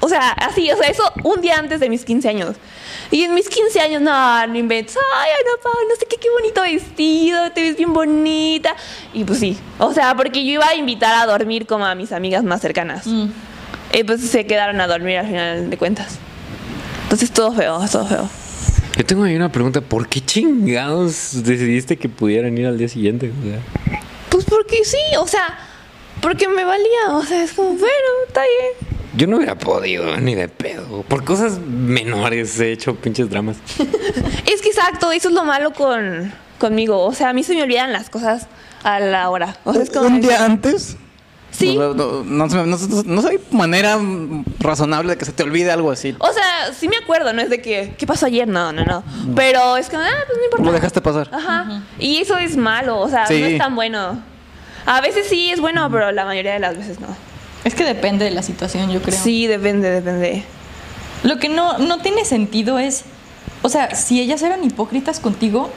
[0.00, 2.56] o sea, así, o sea, eso un día antes de mis 15 años.
[3.10, 4.96] Y en mis 15 años, no, no inventes.
[4.96, 8.74] Ay, Ana Pau, no sé qué, qué bonito vestido, te ves bien bonita.
[9.12, 12.12] Y pues sí, o sea, porque yo iba a invitar a dormir como a mis
[12.12, 13.06] amigas más cercanas.
[13.94, 16.18] Y pues se quedaron a dormir al final de cuentas.
[17.04, 18.28] Entonces todo feo, todo feo.
[18.96, 19.80] Yo tengo ahí una pregunta.
[19.80, 23.30] ¿Por qué chingados decidiste que pudieran ir al día siguiente?
[23.30, 23.60] O sea,
[24.30, 25.58] Pues porque sí, o sea,
[26.20, 28.88] porque me valía, o sea, es como, bueno, está bien.
[29.16, 31.02] yo no hubiera podido ni de pedo.
[31.02, 33.56] Por cosas menores he hecho pinches dramas.
[34.46, 37.00] Es que exacto, eso es lo malo con, conmigo.
[37.04, 38.46] O sea, a mí se me olvidan las cosas
[38.84, 39.56] a la hora.
[39.64, 40.96] O sea, es como Un día antes.
[41.56, 41.76] Sí.
[41.76, 43.98] No, no, no, no, no- no hay manera
[44.58, 46.14] razonable de que se te olvide algo así.
[46.18, 48.48] O sea, sí me acuerdo, no es de que, ¿qué pasó ayer?
[48.48, 49.04] No, no, no.
[49.36, 50.64] Pero es que, ah, pues no importa.
[50.64, 51.30] Lo dejaste pasar.
[51.32, 51.82] Ajá.
[51.98, 53.38] Y eso es malo, o sea, Sí.
[53.40, 54.20] no es tan bueno.
[54.86, 57.06] A veces sí es bueno, pero la mayoría de las veces no.
[57.62, 59.16] Es que depende de la situación, yo creo.
[59.18, 60.44] Sí, depende, depende.
[61.22, 63.04] Lo que no, no tiene sentido es,
[63.62, 65.70] o sea, si ellas eran hipócritas contigo,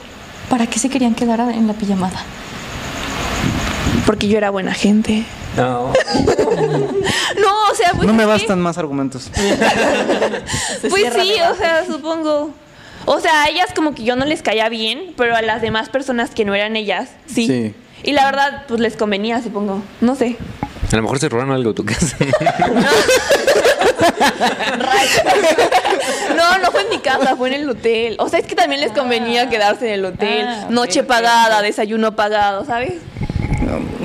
[0.49, 2.19] ¿para qué se querían quedar en la pijamada?
[4.05, 5.23] Porque yo era buena gente.
[5.55, 5.93] No.
[7.39, 8.07] No, o sea, pues.
[8.07, 9.29] no me bastan más argumentos.
[9.33, 12.51] Se Pues cierra sí, o sea, supongo.
[13.05, 15.89] O sea, a ellas como que yo no les caía bien, pero a las demás
[15.89, 17.47] personas que no eran ellas, sí.
[17.47, 17.75] Sí.
[18.03, 19.81] Y la verdad, pues les convenía, supongo.
[20.01, 20.37] No sé.
[20.91, 22.17] A lo mejor se robaron algo de tu casa.
[26.35, 28.15] No, no fue en mi casa, fue en el hotel.
[28.19, 30.45] O sea, es que también les convenía quedarse en el hotel.
[30.47, 32.93] Ah, Noche pagada, desayuno pagado, ¿sabes?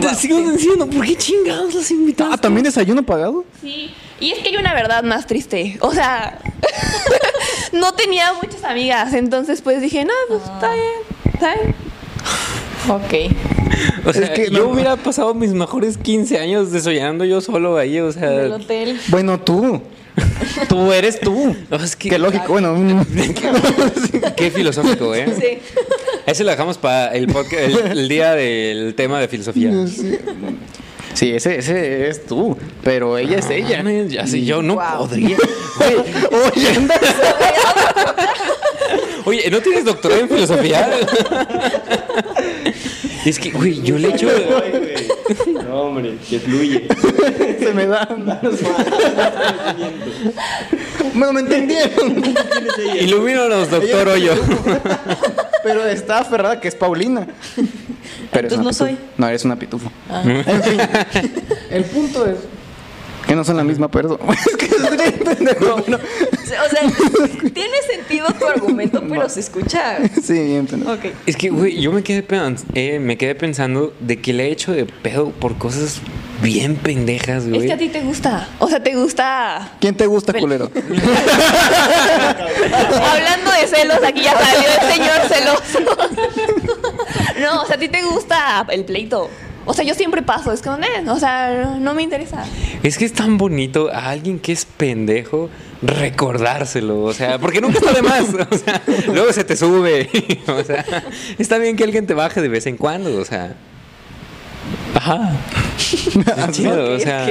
[0.00, 2.34] Te sigo diciendo, ¿por qué chingados las invitaste?
[2.34, 3.44] Ah, ¿también desayuno pagado?
[3.60, 3.90] Sí.
[4.20, 5.76] Y es que hay una verdad más triste.
[5.80, 6.38] O sea,
[7.72, 9.12] no tenía muchas amigas.
[9.14, 10.84] Entonces, pues dije, no, pues está bien.
[11.34, 11.74] Está bien.
[12.88, 14.06] Ok.
[14.06, 17.76] O sea, Es que yo no- hubiera pasado mis mejores 15 años desollando yo solo
[17.78, 19.00] ahí, o En el sea, hotel.
[19.08, 19.80] Bueno, tú.
[20.68, 21.56] tú eres tú.
[21.70, 22.76] no, es que- Qué lógico, bueno.
[24.36, 25.26] qué filosófico, ¿eh?
[25.40, 25.58] Sí.
[26.32, 29.70] Ese lo dejamos para el, podca- el, el día del tema de filosofía.
[31.14, 32.56] Sí, ese, ese es tú.
[32.82, 33.78] Pero ella es ella.
[33.82, 34.98] Mames, Ya sé, yo no Wow.
[35.06, 35.36] podría.
[35.76, 35.96] Güey,
[36.56, 36.94] Oye, anda.
[39.26, 40.90] Oye, ¿no tienes doctorado en filosofía?
[43.26, 44.28] es que, güey, yo le echo.
[44.62, 45.54] Ay, güey.
[45.64, 46.88] No, hombre, que fluye.
[47.58, 48.08] Se me da.
[51.14, 52.22] bueno, me entendieron.
[53.00, 54.34] Ilumínanos, doctor Hoyo.
[55.62, 57.26] Pero está aferrada que es Paulina.
[58.32, 58.98] Pero es Entonces no soy.
[59.16, 59.90] No, eres una pitufo.
[60.10, 60.80] En fin.
[61.70, 62.36] El punto es.
[63.32, 64.18] Que no son la misma persona.
[64.46, 65.82] es que es bien pendejo.
[65.86, 66.82] pero- O sea,
[67.54, 69.96] tiene sentido tu argumento, pero se escucha.
[70.22, 70.68] Sí, bien.
[70.86, 71.06] Ok.
[71.24, 74.52] Es que, güey, yo me quedé, pens- eh, me quedé pensando de que le he
[74.52, 76.02] hecho de pedo por cosas
[76.42, 77.60] bien pendejas, güey.
[77.62, 78.50] Es que a ti te gusta.
[78.58, 79.76] O sea, te gusta.
[79.80, 80.70] ¿Quién te gusta, culero?
[83.02, 85.80] Hablando de celos, aquí ya salió el señor celoso.
[87.40, 89.30] No, o sea, a ti te gusta el pleito.
[89.64, 92.44] O sea, yo siempre paso, es como, eh, o sea, no me interesa.
[92.82, 95.50] Es que es tan bonito a alguien que es pendejo
[95.82, 100.08] recordárselo, o sea, porque nunca está de más, o sea, luego se te sube,
[100.46, 100.84] o sea,
[101.38, 103.54] está bien que alguien te baje de vez en cuando, o sea.
[104.94, 105.32] Ajá.
[105.78, 107.26] Es chido, o sea,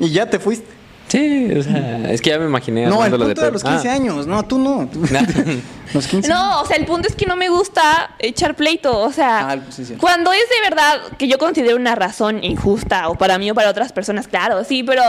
[0.00, 0.77] Y ya te fuiste.
[1.08, 3.50] Sí, o sea, es que ya me imaginé No, el punto de pedo.
[3.50, 3.92] los 15 Ah.
[3.94, 4.26] años.
[4.26, 4.86] No, tú no.
[4.88, 5.22] Tú- Nah.
[5.94, 8.98] los 15 No, o sea, el punto es que no me gusta echar pleito.
[8.98, 9.94] O sea, Ah, sí, sí.
[9.94, 13.70] cuando es de verdad que yo considero una razón injusta, o para mí o para
[13.70, 15.02] otras personas, claro, sí, pero.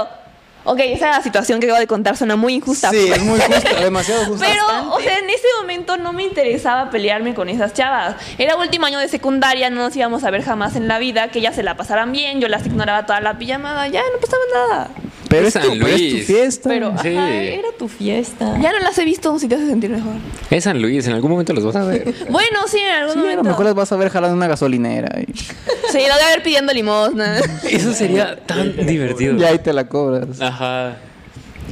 [0.65, 2.89] Ok, esa situación que acabo de contar suena muy injusta.
[2.89, 4.45] Sí, es muy justa, demasiado justa.
[4.45, 8.17] Pero, o sea, en ese momento no me interesaba pelearme con esas chavas.
[8.37, 11.39] Era último año de secundaria, no nos íbamos a ver jamás en la vida, que
[11.39, 14.89] ellas se la pasaran bien, yo las ignoraba toda la pijamada, ya no pasaba nada.
[15.29, 16.25] Pero es, San tu, pero es tu Luis.
[16.25, 16.69] fiesta.
[16.69, 17.15] Pero, Sí.
[17.15, 18.57] ajá, era tu fiesta.
[18.59, 20.13] Ya no las he visto, si te hace sentir mejor.
[20.49, 22.13] Es San Luis, en algún momento los vas a ver.
[22.29, 23.43] Bueno, sí, en algún Sí, a momento.
[23.43, 25.19] lo mejor las vas a ver jalando en una gasolinera.
[25.21, 27.37] Y, Sí, lo de haber pidiendo limosna.
[27.69, 29.37] Eso sería tan divertido.
[29.37, 30.41] y ahí te la cobras.
[30.41, 30.97] Ajá.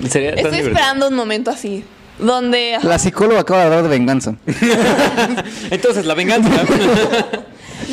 [0.10, 1.84] Sería Estoy esperando un momento así.
[2.20, 2.76] Donde.
[2.76, 4.36] ajá, La psicóloga acaba de hablar de venganza.
[5.72, 6.50] Entonces, la venganza.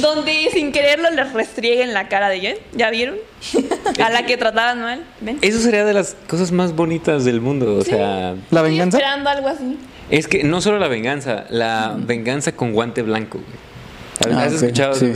[0.01, 2.55] Donde sin quererlo les restriegue en la cara de ella.
[2.73, 3.17] ¿Ya vieron?
[4.05, 5.05] A la que trataban mal.
[5.21, 5.39] ¿Ven?
[5.41, 7.77] Eso sería de las cosas más bonitas del mundo.
[7.77, 8.99] O sea, ¿La Estoy venganza?
[8.99, 9.79] esperando algo así.
[10.11, 13.39] es que no solo la venganza, la venganza con guante blanco.
[13.39, 14.35] güey.
[14.37, 15.13] ¿Has Ah, escuchado sí.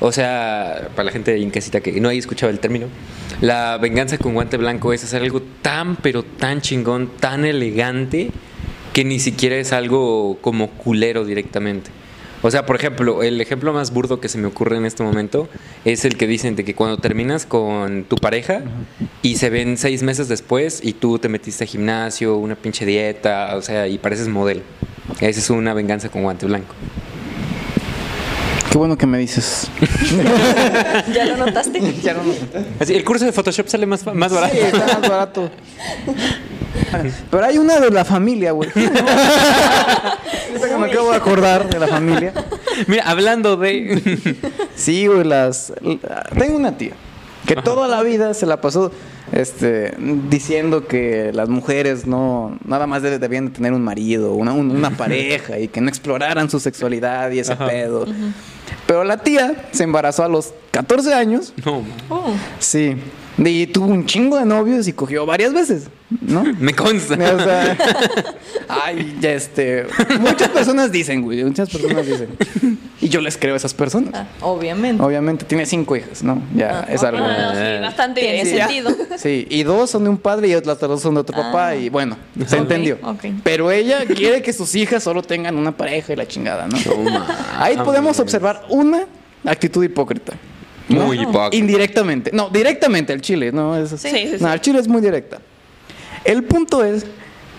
[0.00, 2.86] O sea, para la gente en casita que no haya escuchado el término,
[3.40, 8.30] la venganza con guante blanco es hacer algo tan, pero tan chingón, tan elegante,
[8.92, 11.90] que ni siquiera es algo como culero directamente.
[12.42, 15.48] O sea, por ejemplo, el ejemplo más burdo que se me ocurre en este momento
[15.84, 18.62] es el que dicen de que cuando terminas con tu pareja
[19.22, 23.56] y se ven seis meses después y tú te metiste a gimnasio, una pinche dieta,
[23.56, 24.62] o sea, y pareces modelo.
[25.20, 26.74] Esa es una venganza con guante blanco.
[28.70, 29.68] Qué bueno que me dices.
[31.12, 31.80] ¿Ya lo notaste?
[32.02, 32.14] ya
[32.78, 34.54] Así, el curso de Photoshop sale más, más barato.
[34.54, 35.50] Sí, está más barato.
[37.30, 38.70] Pero hay una de la familia, güey.
[40.58, 42.32] Que me acabo de acordar de la familia.
[42.86, 44.26] Mira, hablando de.
[44.74, 45.72] Sí, güey, las...
[46.38, 46.92] Tengo una tía
[47.46, 48.90] que toda la vida se la pasó
[49.32, 49.94] este,
[50.28, 52.58] diciendo que las mujeres no...
[52.64, 56.50] Nada más debían de tener un marido, una, un- una pareja y que no exploraran
[56.50, 57.66] su sexualidad y ese Ajá.
[57.68, 58.04] pedo.
[58.86, 61.54] Pero la tía se embarazó a los 14 años.
[61.64, 61.82] No.
[62.10, 62.32] Oh.
[62.58, 62.96] Sí.
[63.38, 65.84] Y tuvo un chingo de novios y cogió varias veces,
[66.20, 66.42] ¿no?
[66.58, 67.14] Me consta.
[67.14, 67.76] O sea,
[68.68, 69.86] ay, ya este.
[70.18, 71.44] Muchas personas dicen, güey.
[71.44, 72.28] Muchas personas dicen.
[73.00, 74.10] Y yo les creo a esas personas.
[74.14, 75.00] Ah, obviamente.
[75.02, 76.42] Obviamente tiene cinco hijas, ¿no?
[76.54, 77.24] Ya Ah, es algo.
[77.24, 78.90] Ah, sí, bastante Tiene bien sentido.
[78.90, 79.18] sentido.
[79.18, 81.76] Sí, y dos son de un padre y las dos son de otro papá.
[81.76, 82.98] Y bueno, se entendió.
[83.02, 83.24] ok.
[83.44, 86.76] Pero ella quiere que sus hijas solo tengan una pareja y la chingada, ¿no?
[86.76, 87.24] No,
[87.56, 89.04] Ahí podemos observar una
[89.44, 90.32] actitud hipócrita.
[90.88, 91.06] ¿No?
[91.06, 91.56] Muy hipócrita.
[91.56, 92.30] Indirectamente.
[92.32, 93.76] No, directamente al chile, ¿no?
[93.76, 94.36] Es, Sí, sí, sí.
[94.40, 95.38] No, al chile es muy directa.
[96.24, 97.04] El punto es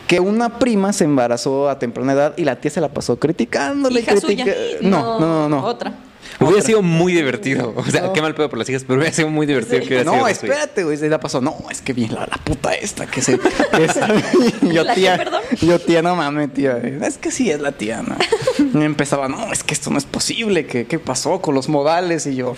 [0.07, 4.01] que una prima se embarazó a temprana edad y la tía se la pasó criticándole.
[4.01, 4.55] Hija critica- suya.
[4.81, 5.63] No, no, no, no.
[5.65, 5.93] Otra.
[6.39, 6.65] Hubiera Otra.
[6.67, 7.73] sido muy divertido.
[7.75, 8.13] O sea, No.
[8.13, 10.27] qué mal pedo por las hijas, pero hubiera sido muy divertido que hubiera sido No,
[10.27, 11.41] espérate, güey, se la pasó.
[11.41, 13.37] No, es que bien la, la puta esta que se.
[13.39, 13.47] que
[14.73, 15.25] yo, ¿La tía.
[15.61, 16.77] Yo, tía, no mames, tía.
[16.77, 18.15] Es que sí es la tía, ¿no?
[18.79, 20.65] Y empezaba, no, es que esto no es posible.
[20.65, 22.25] ¿Qué, qué pasó con los modales?
[22.25, 22.55] Y yo,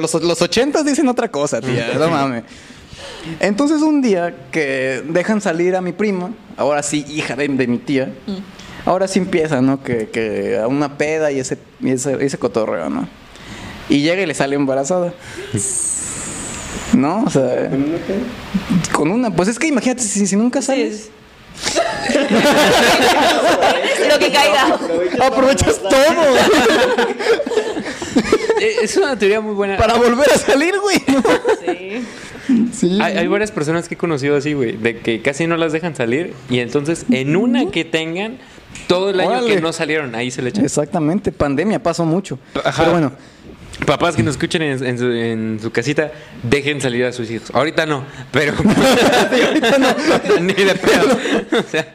[0.00, 2.42] pues los, los ochentas dicen otra cosa, tía, no mames.
[3.38, 7.78] Entonces un día que dejan salir a mi prima, ahora sí, hija de, de mi
[7.78, 8.12] tía,
[8.86, 9.84] ahora sí empieza, ¿no?
[9.84, 13.06] Que, que a una peda y ese, y ese, ese cotorreo, ¿no?
[13.88, 15.14] Y llega y le sale embarazada.
[16.94, 17.22] ¿No?
[17.22, 17.70] O sea,
[18.90, 19.30] con una.
[19.30, 21.10] Pues es que imagínate, si, si nunca sales,
[24.10, 24.78] Lo que caiga.
[25.26, 25.92] aprovechas todo
[28.60, 29.76] Eh, Es una teoría muy buena.
[29.76, 30.96] para volver a salir, güey.
[31.66, 32.04] Sí.
[32.72, 32.98] Sí.
[33.02, 35.96] Hay, hay varias personas que he conocido así, güey, de que casi no las dejan
[35.96, 38.38] salir y entonces en una que tengan,
[38.86, 39.54] todo el año Órale.
[39.54, 40.64] que no salieron, ahí se le echan.
[40.64, 42.38] Exactamente, pandemia pasó mucho.
[42.62, 42.82] Ajá.
[42.82, 43.12] Pero bueno,
[43.86, 46.10] Papás que nos escuchen en, en su, en su casita,
[46.42, 47.50] dejen salir a sus hijos.
[47.52, 48.54] Ahorita no, pero.
[50.40, 51.18] Ni de pedo.
[51.58, 51.94] O sea,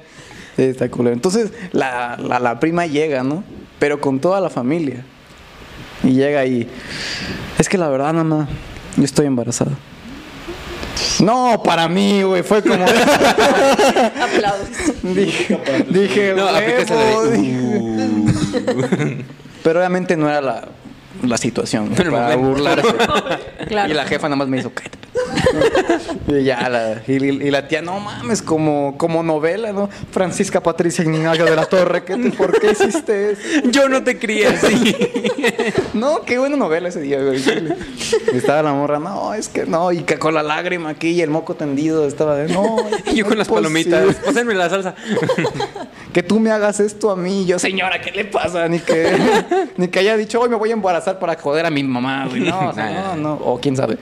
[0.56, 1.14] sí, está culero.
[1.14, 3.44] Entonces, la, la, la prima llega, ¿no?
[3.80, 5.04] Pero con toda la familia.
[6.04, 6.68] Y llega y.
[7.58, 8.48] Es que la verdad, mamá,
[8.96, 9.72] yo estoy embarazada.
[11.20, 12.84] No, para mí, güey, fue como.
[12.86, 14.70] Aplausos.
[15.04, 17.38] dije, dije, no, de.
[17.38, 17.58] dije.
[17.60, 18.26] "Uh".
[19.64, 20.68] Pero obviamente no era la,
[21.24, 21.90] la situación.
[21.90, 22.40] Para momento.
[22.40, 22.88] burlarse.
[23.68, 23.92] Claro.
[23.92, 24.98] Y la jefa nada más me hizo cállate.
[26.28, 29.90] y ya la, y, y la tía, no mames, como, como novela, ¿no?
[30.12, 33.42] Francisca Patricia Ignacio de la Torre, ¿qué te- ¿por qué hiciste eso?
[33.72, 34.96] Yo no te crié así.
[35.94, 37.42] No, qué buena novela ese día, güey.
[38.34, 41.30] Estaba la morra, no, es que no, y que con la lágrima aquí y el
[41.30, 42.78] moco tendido estaba de, no.
[43.12, 44.16] Y yo no con las palomitas.
[44.18, 44.96] Pásenme la salsa.
[46.14, 47.42] Que tú me hagas esto a mí.
[47.44, 48.68] Y yo, señora, ¿qué le pasa?
[48.68, 49.12] Ni que,
[49.78, 52.42] ni que haya dicho, hoy me voy a embarazar para joder a mi mamá, güey.
[52.42, 53.34] No, o sea, no, no.
[53.46, 53.98] O quién sabe.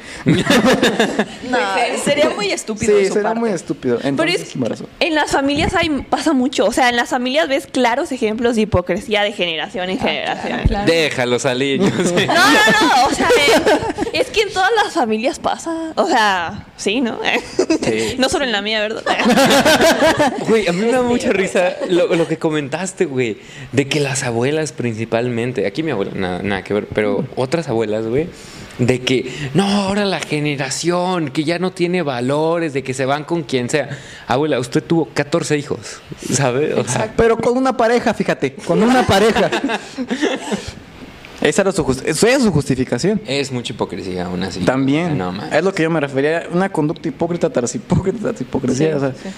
[1.50, 1.58] No,
[2.04, 3.00] sería muy estúpido.
[3.00, 3.40] Sí, parte.
[3.40, 3.98] muy estúpido.
[3.98, 4.90] Pero Entonces, es, embarazó.
[5.00, 6.66] en las familias hay, pasa mucho.
[6.66, 10.62] O sea, en las familias ves claros ejemplos de hipocresía de generación en generación.
[10.68, 10.86] Claro.
[10.86, 11.82] Déjalo salir.
[11.82, 12.28] Yo sé.
[12.28, 12.42] No, no,
[12.82, 13.08] no.
[13.08, 13.80] O sea, eh,
[14.14, 15.94] es que en todas las familias pasa.
[15.96, 17.20] O sea, sí, ¿no?
[18.18, 19.04] No solo en la mía, ¿verdad?
[20.48, 23.38] Güey, a mí me da mucha risa lo, lo que comentaste, güey,
[23.72, 28.06] de que las abuelas principalmente, aquí mi abuela, nada, nada que ver, pero otras abuelas,
[28.06, 28.28] güey,
[28.80, 33.24] de que, no, ahora la generación, que ya no tiene valores, de que se van
[33.24, 33.90] con quien sea.
[34.28, 35.80] Abuela, usted tuvo 14 hijos,
[36.32, 36.74] ¿sabe?
[36.76, 39.50] O sea, Pero con una pareja, fíjate, con una pareja.
[41.42, 43.22] Esa era su, just- esa era su justificación.
[43.28, 44.62] es mucha hipocresía aún así.
[44.62, 45.18] También.
[45.18, 46.48] No, es lo que yo me refería.
[46.52, 48.88] Una conducta hipócrita tras hipócrita tras hipocresía.
[48.90, 49.30] Sí, o sea, sí.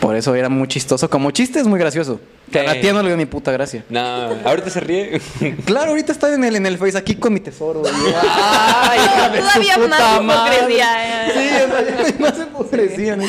[0.00, 1.08] Por eso era muy chistoso.
[1.10, 2.20] Como chiste es muy gracioso.
[2.52, 2.56] Sí.
[2.58, 3.84] A la tía no le dio ni puta gracia.
[3.90, 4.00] No,
[4.44, 5.20] ahorita se ríe.
[5.66, 7.82] Claro, ahorita está en el, en el Face aquí con mi tesoro.
[8.22, 8.98] Ay,
[9.34, 10.54] su Todavía puta más madre.
[10.56, 11.32] hipocresía, eh.
[11.34, 13.16] Sí, o sea, ya más hipocresía.
[13.16, 13.24] ¿no?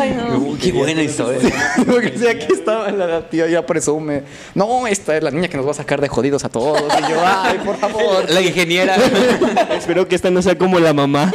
[0.00, 0.38] Ay, no.
[0.38, 1.38] Uy, qué buena historia.
[1.86, 4.24] Porque si aquí estaba la, la tía ya presume.
[4.54, 6.80] No, esta es la niña que nos va a sacar de jodidos a todos.
[6.80, 8.28] Y yo, ay, por favor.
[8.30, 8.96] La ingeniera.
[9.76, 11.30] Espero que esta no sea como la mamá.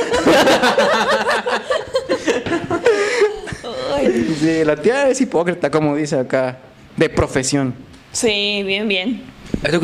[4.65, 6.59] La tía es hipócrita, como dice acá,
[6.95, 7.73] de profesión.
[8.11, 9.23] Sí, bien, bien.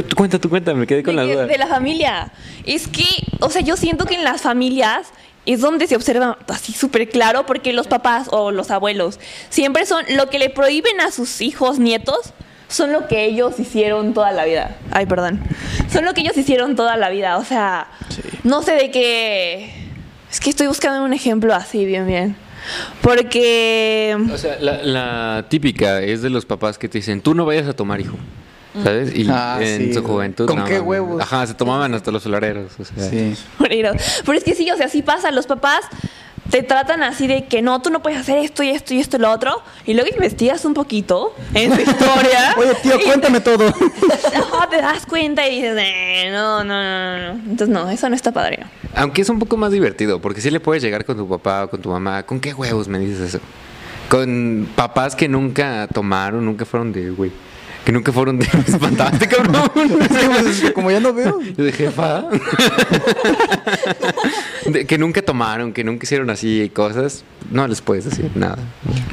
[0.08, 1.46] Tú, cuenta, tú cuenta, me quedé con la de, duda.
[1.48, 2.32] de la familia.
[2.66, 3.06] Es que,
[3.40, 5.08] o sea, yo siento que en las familias
[5.46, 9.20] es donde se observa así súper claro porque los papás o los abuelos
[9.50, 12.34] siempre son lo que le prohíben a sus hijos, nietos,
[12.68, 14.78] son lo que ellos hicieron toda la vida.
[14.92, 15.42] Ay, perdón.
[15.92, 17.38] Son lo que ellos hicieron toda la vida.
[17.38, 17.88] O sea,
[18.44, 19.74] no sé de qué...
[20.32, 22.36] Es que estoy buscando un ejemplo así, bien, bien.
[23.02, 24.18] Porque...
[24.34, 27.68] O sea, la, la típica es de los papás que te dicen, tú no vayas
[27.68, 28.18] a tomar, hijo.
[28.84, 29.14] ¿Sabes?
[29.14, 30.46] Y Ah, en sí, su juventud.
[30.48, 31.22] ¿Con no, qué huevos?
[31.22, 32.72] Ajá, se tomaban hasta los solareros.
[32.80, 33.10] O sea.
[33.10, 33.36] Sí.
[33.60, 33.92] Pero,
[34.26, 35.30] pero es que sí, o sea, sí pasa.
[35.32, 35.82] Los papás
[36.50, 39.18] te tratan así de que no, tú no puedes hacer esto y esto y esto
[39.18, 39.62] y lo otro.
[39.86, 42.56] Y luego investigas un poquito en su historia.
[42.58, 43.68] Oye, tío, cuéntame todo.
[44.36, 47.40] Ajá, te das cuenta y dices, "Eh, no, no, no, no, no.
[47.52, 48.66] Entonces, no, eso no está padre.
[48.96, 51.70] Aunque es un poco más divertido, porque si le puedes llegar con tu papá o
[51.70, 52.24] con tu mamá.
[52.24, 53.40] ¿Con qué huevos me dices eso?
[54.10, 57.32] Con papás que nunca tomaron, nunca fueron de, güey.
[57.86, 59.72] Que nunca fueron de espantaste, cabrón.
[60.76, 61.40] Como ya no veo.
[61.42, 62.26] Yo de jefa.
[64.66, 67.24] De- que nunca tomaron, que nunca hicieron así cosas.
[67.50, 68.60] No les puedes decir nada.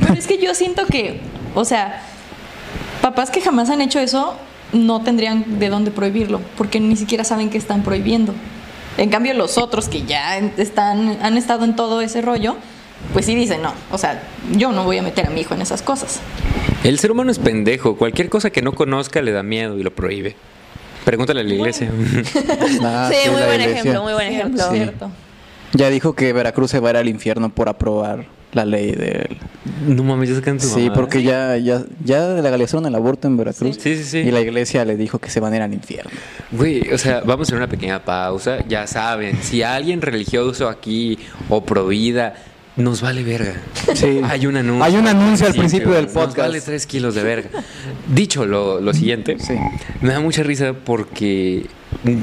[0.01, 1.21] Pero es que yo siento que,
[1.55, 2.03] o sea,
[3.01, 4.37] papás que jamás han hecho eso
[4.73, 8.35] no tendrían de dónde prohibirlo, porque ni siquiera saben que están prohibiendo.
[8.99, 12.57] En cambio, los otros que ya están, han estado en todo ese rollo,
[13.13, 14.23] pues sí dicen, no, o sea,
[14.57, 16.21] yo no voy a meter a mi hijo en esas cosas.
[16.85, 17.97] El ser humano es pendejo.
[17.97, 20.37] Cualquier cosa que no conozca le da miedo y lo prohíbe.
[21.05, 21.91] Pregúntale a la iglesia.
[22.83, 23.81] Ah, sí, muy buen iglesia.
[23.81, 24.71] ejemplo, muy buen ejemplo.
[24.71, 25.11] cierto.
[25.73, 29.37] Ya dijo que Veracruz se va a ir al infierno por aprobar la ley del...
[29.87, 33.77] no mames, ya sacan tu Sí, porque ya, ya, ya legalizaron el aborto en Veracruz.
[33.79, 34.19] Sí, sí, sí.
[34.19, 36.11] Y la iglesia le dijo que se van a ir al infierno.
[36.53, 38.65] Güey, o sea, vamos a hacer una pequeña pausa.
[38.67, 41.19] Ya saben, si alguien religioso aquí
[41.51, 42.35] o pro vida,
[42.79, 43.55] nos vale verga.
[43.95, 44.21] Sí.
[44.25, 44.85] Hay un anuncio.
[44.85, 46.39] Hay un anuncio al principio del Nos podcast.
[46.39, 47.51] vale tres kilos de verga.
[48.13, 49.55] Dicho lo, lo siguiente, Sí.
[50.01, 51.67] me da mucha risa porque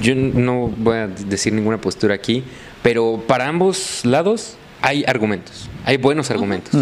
[0.01, 2.43] yo no voy a decir ninguna postura aquí,
[2.81, 5.69] pero para ambos lados hay argumentos.
[5.85, 6.73] Hay buenos argumentos.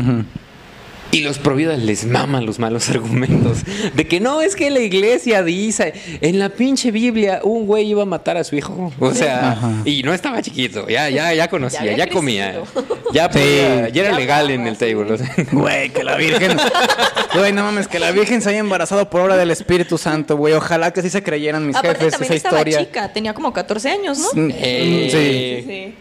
[1.14, 3.60] Y los providas les maman los malos argumentos.
[3.94, 8.02] De que no, es que la iglesia dice, en la pinche Biblia un güey iba
[8.02, 8.92] a matar a su hijo.
[9.00, 9.72] O sea, Ajá.
[9.86, 12.56] y no estaba chiquito, ya, ya, ya conocía, Ya comía.
[13.14, 15.14] Ya, podía- ya era Ya legal en el table.
[15.14, 15.30] o sea.
[15.52, 16.58] Güey, que la Virgen.
[17.36, 20.54] Güey, no mames, que la Virgen se haya embarazado por obra del Espíritu Santo, güey.
[20.54, 22.80] Ojalá que sí se creyeran mis Aparte jefes también esa estaba historia.
[22.88, 24.42] chica, tenía como 14 años, ¿no?
[24.42, 25.68] Mm, Eh, sí.
[25.68, 25.86] Sí.
[25.88, 25.94] Sí.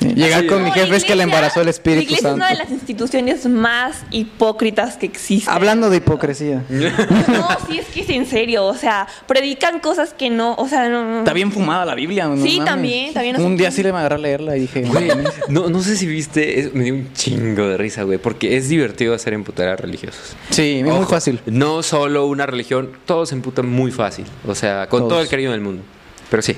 [0.00, 2.44] Llegar con mi jefe la es que le iglesia- embarazó el La Espíritu iglesia Santo.
[2.44, 5.52] es una de las instituciones más hipócritas que existen.
[5.52, 6.62] Hablando de hipocresía.
[6.70, 8.64] No, sí, es que es en serio.
[8.66, 10.54] O sea, predican cosas que no.
[10.56, 11.04] O sea, no.
[11.04, 11.18] no.
[11.20, 12.36] Está bien fumada la Biblia, ¿no?
[12.36, 12.64] Sí, mames.
[12.64, 15.10] también, también Un día sí le me agarré a leerla y dije, Güey,
[15.48, 18.68] no, no sé si viste, es- me dio un chingo de risa, güey, porque es
[18.68, 20.36] divertido hacer emputar a religiosos.
[20.50, 21.40] sí, muy fácil.
[21.46, 24.24] No solo una religión, todos se emputan muy fácil.
[24.46, 25.82] O sea, con todo el cariño del mundo.
[26.30, 26.56] Pero sí,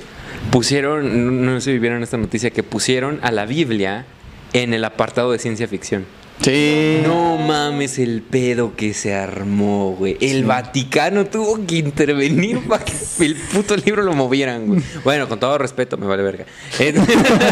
[0.50, 4.06] pusieron, no, no sé si vieron esta noticia, que pusieron a la Biblia
[4.52, 6.06] en el apartado de ciencia ficción.
[6.40, 7.00] Sí.
[7.04, 10.16] No mames el pedo que se armó, güey.
[10.20, 14.80] El Vaticano tuvo que intervenir para que el puto libro lo movieran, güey.
[15.02, 16.44] Bueno, con todo respeto, me vale verga.
[16.78, 16.94] Eh,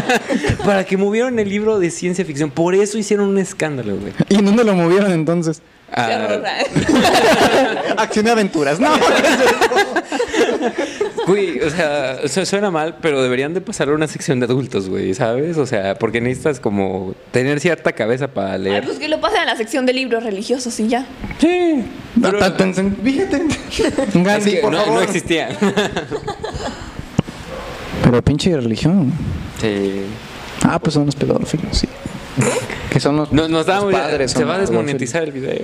[0.65, 2.49] para que movieran el libro de ciencia ficción.
[2.49, 4.13] Por eso hicieron un escándalo, güey.
[4.29, 5.61] ¿Y dónde lo movieron entonces?
[5.91, 6.39] Ah,
[7.97, 8.79] Acción de aventuras.
[8.79, 8.91] No.
[11.27, 14.87] Güey, o sea, su- suena mal, pero deberían de pasar a una sección de adultos,
[14.89, 15.57] güey, ¿sabes?
[15.57, 18.83] O sea, porque necesitas como tener cierta cabeza para Ay, leer.
[18.85, 21.05] pues que lo pasen a la sección de libros religiosos y ya.
[21.39, 21.83] Sí.
[22.21, 23.37] Pero- Fíjate.
[24.07, 24.93] es Gandhi, que por no, favor.
[24.95, 25.49] no existía.
[28.03, 29.11] Pero pinche religión.
[29.61, 30.03] Sí.
[30.63, 31.87] Ah, pues son los pedófilos, sí.
[32.91, 34.31] Que son los, No, nos da los muy- padres.
[34.31, 35.59] se va a desmonetizar el video.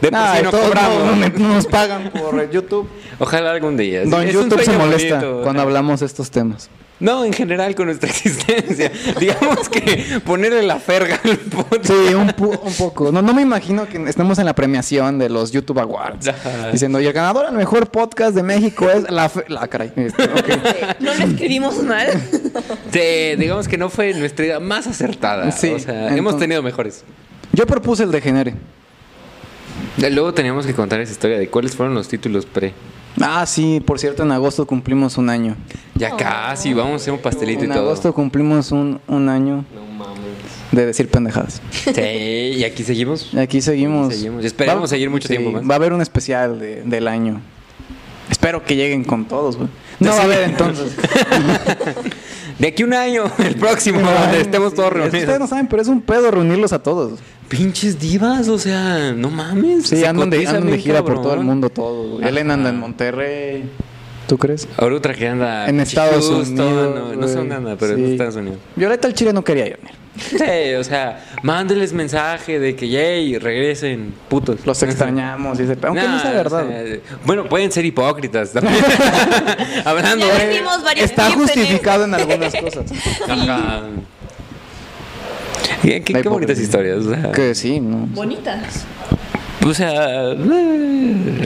[0.00, 1.04] De por Ay, sí no cobramos.
[1.04, 2.88] no, no- no nos pagan por YouTube.
[3.18, 4.04] Ojalá algún día.
[4.04, 5.42] Don Es YouTube se molesta bonito.
[5.42, 6.68] cuando hablamos de estos temas.
[6.98, 8.90] No, en general con nuestra existencia.
[9.20, 11.84] Digamos que ponerle la ferga al podcast.
[11.86, 13.12] Sí, un, pu- un poco.
[13.12, 16.30] No, no me imagino que estemos en la premiación de los YouTube Awards.
[16.72, 19.28] Diciendo, y el ganador al mejor podcast de México es la...
[19.28, 19.92] fe- la caray.
[19.96, 20.26] Este.
[21.00, 22.08] No lo escribimos mal.
[22.90, 25.50] Sí, digamos que no fue nuestra idea más acertada.
[25.52, 27.04] Sí, o sea, entonces- hemos tenido mejores.
[27.52, 28.54] Yo propuse el degenere.
[29.98, 32.72] Ya Luego teníamos que contar esa historia de cuáles fueron los títulos pre.
[33.20, 35.56] Ah, sí, por cierto, en agosto cumplimos un año.
[35.94, 37.86] Ya casi, vamos a hacer un pastelito En y todo.
[37.86, 40.20] agosto cumplimos un, un año No mames.
[40.72, 41.62] de decir pendejadas.
[41.70, 42.00] Sí,
[42.58, 43.30] y aquí seguimos.
[43.32, 44.08] Y aquí seguimos.
[44.08, 44.44] Aquí seguimos.
[44.44, 45.68] Y esperemos Va- seguir mucho sí, tiempo más.
[45.68, 47.40] Va a haber un especial de- del año.
[48.30, 49.68] Espero que lleguen con todos, güey.
[50.00, 50.94] No va a haber entonces.
[52.58, 55.50] De aquí un año, el próximo, donde estemos todos que Ustedes no reunidos.
[55.50, 57.18] saben, pero es un pedo reunirlos a todos.
[57.48, 59.86] Pinches divas, o sea, no mames.
[59.88, 62.12] Sí, andan de, andan de gira por todo el mundo todos.
[62.18, 62.26] güey.
[62.28, 62.78] Elena anda en.
[62.80, 63.70] Monterrey.
[64.26, 64.66] ¿Tú crees?
[64.78, 68.02] Ahora otra que anda En Estados Unidos, No, no sé dónde anda, pero Sí.
[68.04, 68.58] en Estados Unidos.
[68.74, 69.78] Violeta al Chile no quería ir.
[70.18, 74.64] Sí, o sea, mándenles mensaje de que yay, regresen, putos.
[74.66, 75.58] Los extrañamos.
[75.60, 76.64] Y aunque no Nah, sea verdad.
[76.64, 78.76] o sea, bueno, pueden ser hipócritas también.
[79.84, 80.62] Hablando de.
[80.96, 82.84] Está en justificado en algunas cosas.
[83.28, 83.82] Ajá.
[85.82, 87.04] Qué, qué- qué bonitas historias.
[87.04, 87.32] o sea.
[87.32, 88.06] Que sí, ¿no?
[88.06, 88.84] Bonitas.
[89.66, 90.34] O sea,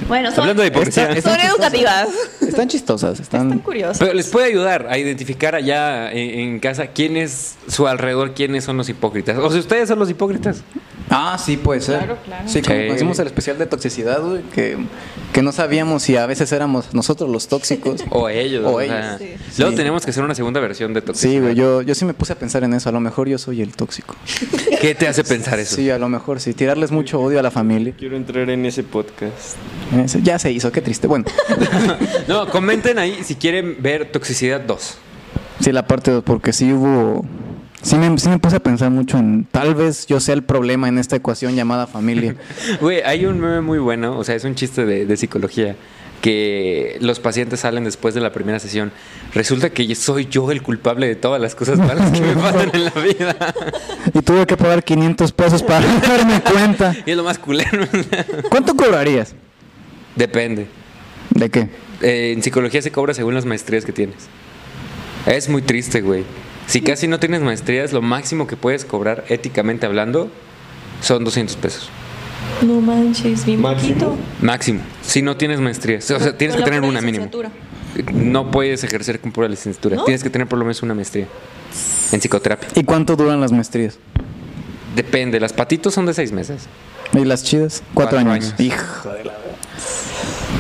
[0.09, 1.21] Bueno, son, hablando de hipocresía.
[1.23, 2.09] Son educativas.
[2.41, 3.59] Están chistosas, Están están...
[3.61, 3.99] curiosos.
[3.99, 8.77] Pero les puede ayudar a identificar allá en, en casa quiénes, su alrededor, quiénes son
[8.77, 9.39] los hipócritas.
[9.39, 10.63] O sea, ustedes son los hipócritas.
[11.09, 11.99] Ah, sí, puede ser.
[11.99, 12.49] Claro, claro.
[12.49, 12.87] Sí, como Sí.
[12.87, 14.77] conocimos el especial de toxicidad, güey, que,
[15.33, 18.03] que no sabíamos si a veces éramos nosotros los tóxicos.
[18.11, 18.65] O ellos.
[18.67, 19.59] O o sea, ellos, sí.
[19.59, 19.77] Luego Sí.
[19.77, 21.33] tenemos que hacer una segunda versión de Toxicidad.
[21.33, 22.89] Sí, güey, yo, yo sí me puse a pensar en eso.
[22.89, 24.17] A lo mejor yo soy el tóxico.
[24.81, 25.77] ¿Qué te hace pensar eso?
[25.77, 26.53] Sí, a lo mejor sí.
[26.55, 27.95] Tirarles mucho odio a la familia.
[27.99, 29.57] Quiero entrar en ese podcast.
[30.05, 31.07] Ese- Ya se hizo, qué triste.
[31.07, 31.25] Bueno,
[32.29, 34.95] No, comenten ahí si quieren ver Toxicidad 2.
[35.61, 37.25] sí, la parte dos, porque sí hubo.
[37.83, 39.47] Sí me, sí me puse a pensar mucho en.
[39.51, 42.37] Tal vez yo sea el problema en esta ecuación llamada familia.
[42.81, 45.77] Güey, hay un meme muy bueno, o sea, es un chiste de, de psicología,
[46.21, 48.93] que los pacientes salen después de la primera sesión.
[49.33, 52.85] Resulta que soy yo el culpable de todas las cosas malas que me pasan en
[52.85, 53.55] la vida.
[54.15, 56.95] y tuve que pagar 500 pesos para darme cuenta.
[57.07, 57.87] Y es lo más culero.
[58.51, 59.35] ¿Cuánto cobrarías?
[60.17, 60.67] Depende.
[61.31, 61.69] ¿De qué?
[62.03, 64.29] Eh, en psicología se cobra según las maestrías que tienes.
[65.27, 66.25] Es muy triste, güey.
[66.71, 70.31] Si casi no tienes maestrías, lo máximo que puedes cobrar éticamente hablando
[71.03, 71.89] son 200 pesos.
[72.63, 73.93] No manches, bien Máximo.
[73.95, 74.17] poquito.
[74.41, 74.81] Máximo.
[75.03, 76.09] Si no tienes maestrías.
[76.13, 77.25] O sea, tienes que tener una mínimo.
[77.27, 77.51] licenciatura.
[78.13, 79.97] No puedes ejercer con pura licenciatura.
[79.97, 80.05] ¿No?
[80.05, 81.27] Tienes que tener por lo menos una maestría
[82.13, 82.69] en psicoterapia.
[82.77, 83.99] ¿Y cuánto duran las maestrías?
[84.95, 85.41] Depende.
[85.41, 86.67] Las patitos son de seis meses.
[87.13, 87.83] ¿Y las chidas?
[87.95, 88.55] Cuatro, Cuatro años.
[88.55, 88.61] años.
[88.61, 89.33] Hijo de la...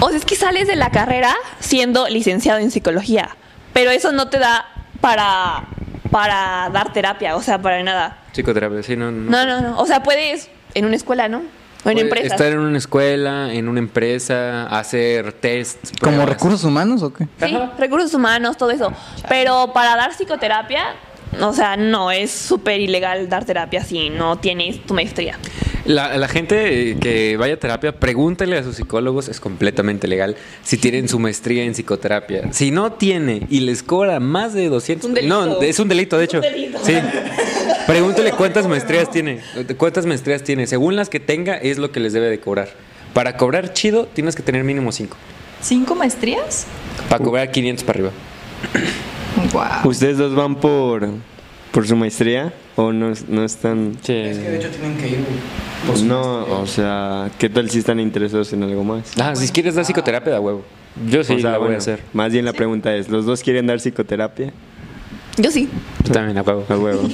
[0.00, 3.36] O sea, es que sales de la carrera siendo licenciado en psicología,
[3.72, 4.64] pero eso no te da
[5.00, 5.68] para,
[6.10, 8.18] para dar terapia, o sea, para nada.
[8.32, 9.10] Psicoterapia, sí, no.
[9.10, 9.30] no.
[9.30, 9.78] No, no, no.
[9.78, 11.42] O sea, puedes en una escuela, ¿no?
[11.84, 12.32] O en empresas.
[12.32, 15.98] Estar en una escuela, en una empresa, hacer test.
[16.00, 17.26] ¿Como recursos humanos o qué?
[17.40, 18.92] Sí, recursos humanos, todo eso.
[19.28, 20.94] Pero para dar psicoterapia,
[21.40, 25.38] o sea, no, es súper ilegal dar terapia si no tienes tu maestría.
[25.84, 30.76] La, la gente que vaya a terapia, pregúntale a sus psicólogos, es completamente legal, si
[30.76, 32.52] tienen su maestría en psicoterapia.
[32.52, 35.08] Si no tiene y les cobra más de 200...
[35.08, 35.46] Un delito.
[35.46, 36.36] No, es un delito, de hecho.
[36.38, 36.78] Un delito.
[36.82, 36.94] Sí.
[37.86, 39.40] Pregúntele cuántas maestrías tiene.
[39.76, 40.66] ¿Cuántas maestrías tiene?
[40.66, 42.68] Según las que tenga, es lo que les debe de cobrar.
[43.14, 45.16] Para cobrar chido, tienes que tener mínimo 5.
[45.60, 46.66] ¿Cinco maestrías?
[47.08, 48.12] Para cobrar 500 para arriba.
[49.52, 49.90] Wow.
[49.90, 51.08] ¿Ustedes dos van por,
[51.72, 53.96] por su maestría o no, no están...?
[54.02, 54.12] Sí.
[54.12, 55.24] hecho tienen que ir
[56.04, 59.12] No, o sea, ¿qué tal si están interesados en algo más?
[59.20, 60.62] Ah, si quieres dar psicoterapia, da huevo.
[61.08, 62.00] Yo sí O sea, la voy bueno, a hacer.
[62.12, 64.52] Más bien la pregunta es, ¿los dos quieren dar psicoterapia?
[65.36, 65.68] Yo sí.
[66.04, 66.64] Yo también a huevo.
[66.68, 67.02] A huevo.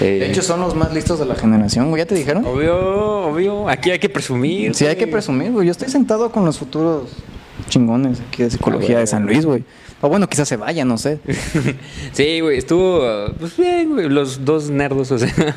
[0.00, 2.00] Eh, De hecho, son los más listos de la generación, güey.
[2.00, 2.44] ¿Ya te dijeron?
[2.46, 3.68] Obvio, obvio.
[3.68, 4.72] Aquí hay que presumir.
[4.74, 5.12] Sí, hay que güey.
[5.12, 5.66] presumir, güey.
[5.66, 7.10] Yo estoy sentado con los futuros
[7.68, 9.64] chingones aquí de psicología Ah, de San Luis, güey.
[10.00, 11.18] O bueno, quizás se vaya, no sé.
[12.12, 15.32] Sí, güey, estuvo pues bien, güey, los dos nerdos, o sea,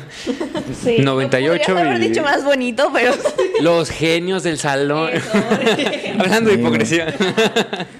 [0.82, 0.98] Sí.
[1.00, 3.12] 98 Lo podrías haber dicho más bonito, pero.
[3.60, 5.10] los genios del salón.
[5.12, 5.28] Eso.
[6.18, 7.06] Hablando de Sí, hipocresía.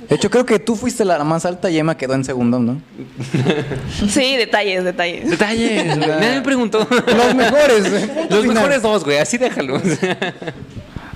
[0.08, 2.80] De hecho, creo que tú fuiste la más alta y Emma quedó en segundo, ¿no?
[4.08, 5.28] sí, detalles, detalles.
[5.30, 6.08] Detalles, güey.
[6.08, 6.86] Nadie me preguntó.
[6.90, 7.90] Los mejores,
[8.30, 8.54] Los final.
[8.54, 9.80] mejores dos, güey, así déjalo.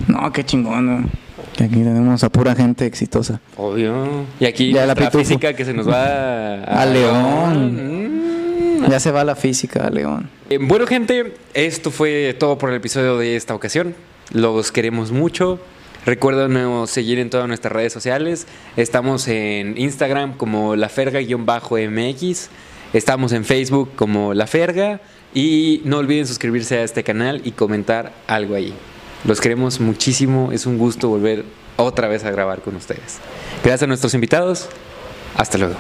[0.09, 1.09] No, qué chingón, ¿no?
[1.57, 3.41] Que aquí tenemos a pura gente exitosa.
[3.57, 4.25] Obvio.
[4.41, 8.81] Y aquí Ya la física que se nos va A León.
[8.81, 8.91] Mm.
[8.91, 10.29] Ya se va la física, León.
[10.51, 13.95] Eh, Bueno, gente, esto fue todo por el episodio de esta ocasión.
[14.33, 15.61] Los queremos mucho.
[16.05, 18.47] Recuerden seguir en todas nuestras redes sociales.
[18.77, 22.49] Estamos en Instagram como laferga-mx.
[22.93, 25.01] Estamos en Facebook como La Ferga.
[25.35, 28.75] Y no olviden suscribirse a este canal y comentar algo ahí.
[29.25, 30.51] Los queremos muchísimo.
[30.53, 31.45] Es un gusto volver
[31.77, 33.19] otra vez a grabar con ustedes.
[33.63, 34.69] Gracias a nuestros invitados.
[35.37, 35.77] Hasta luego.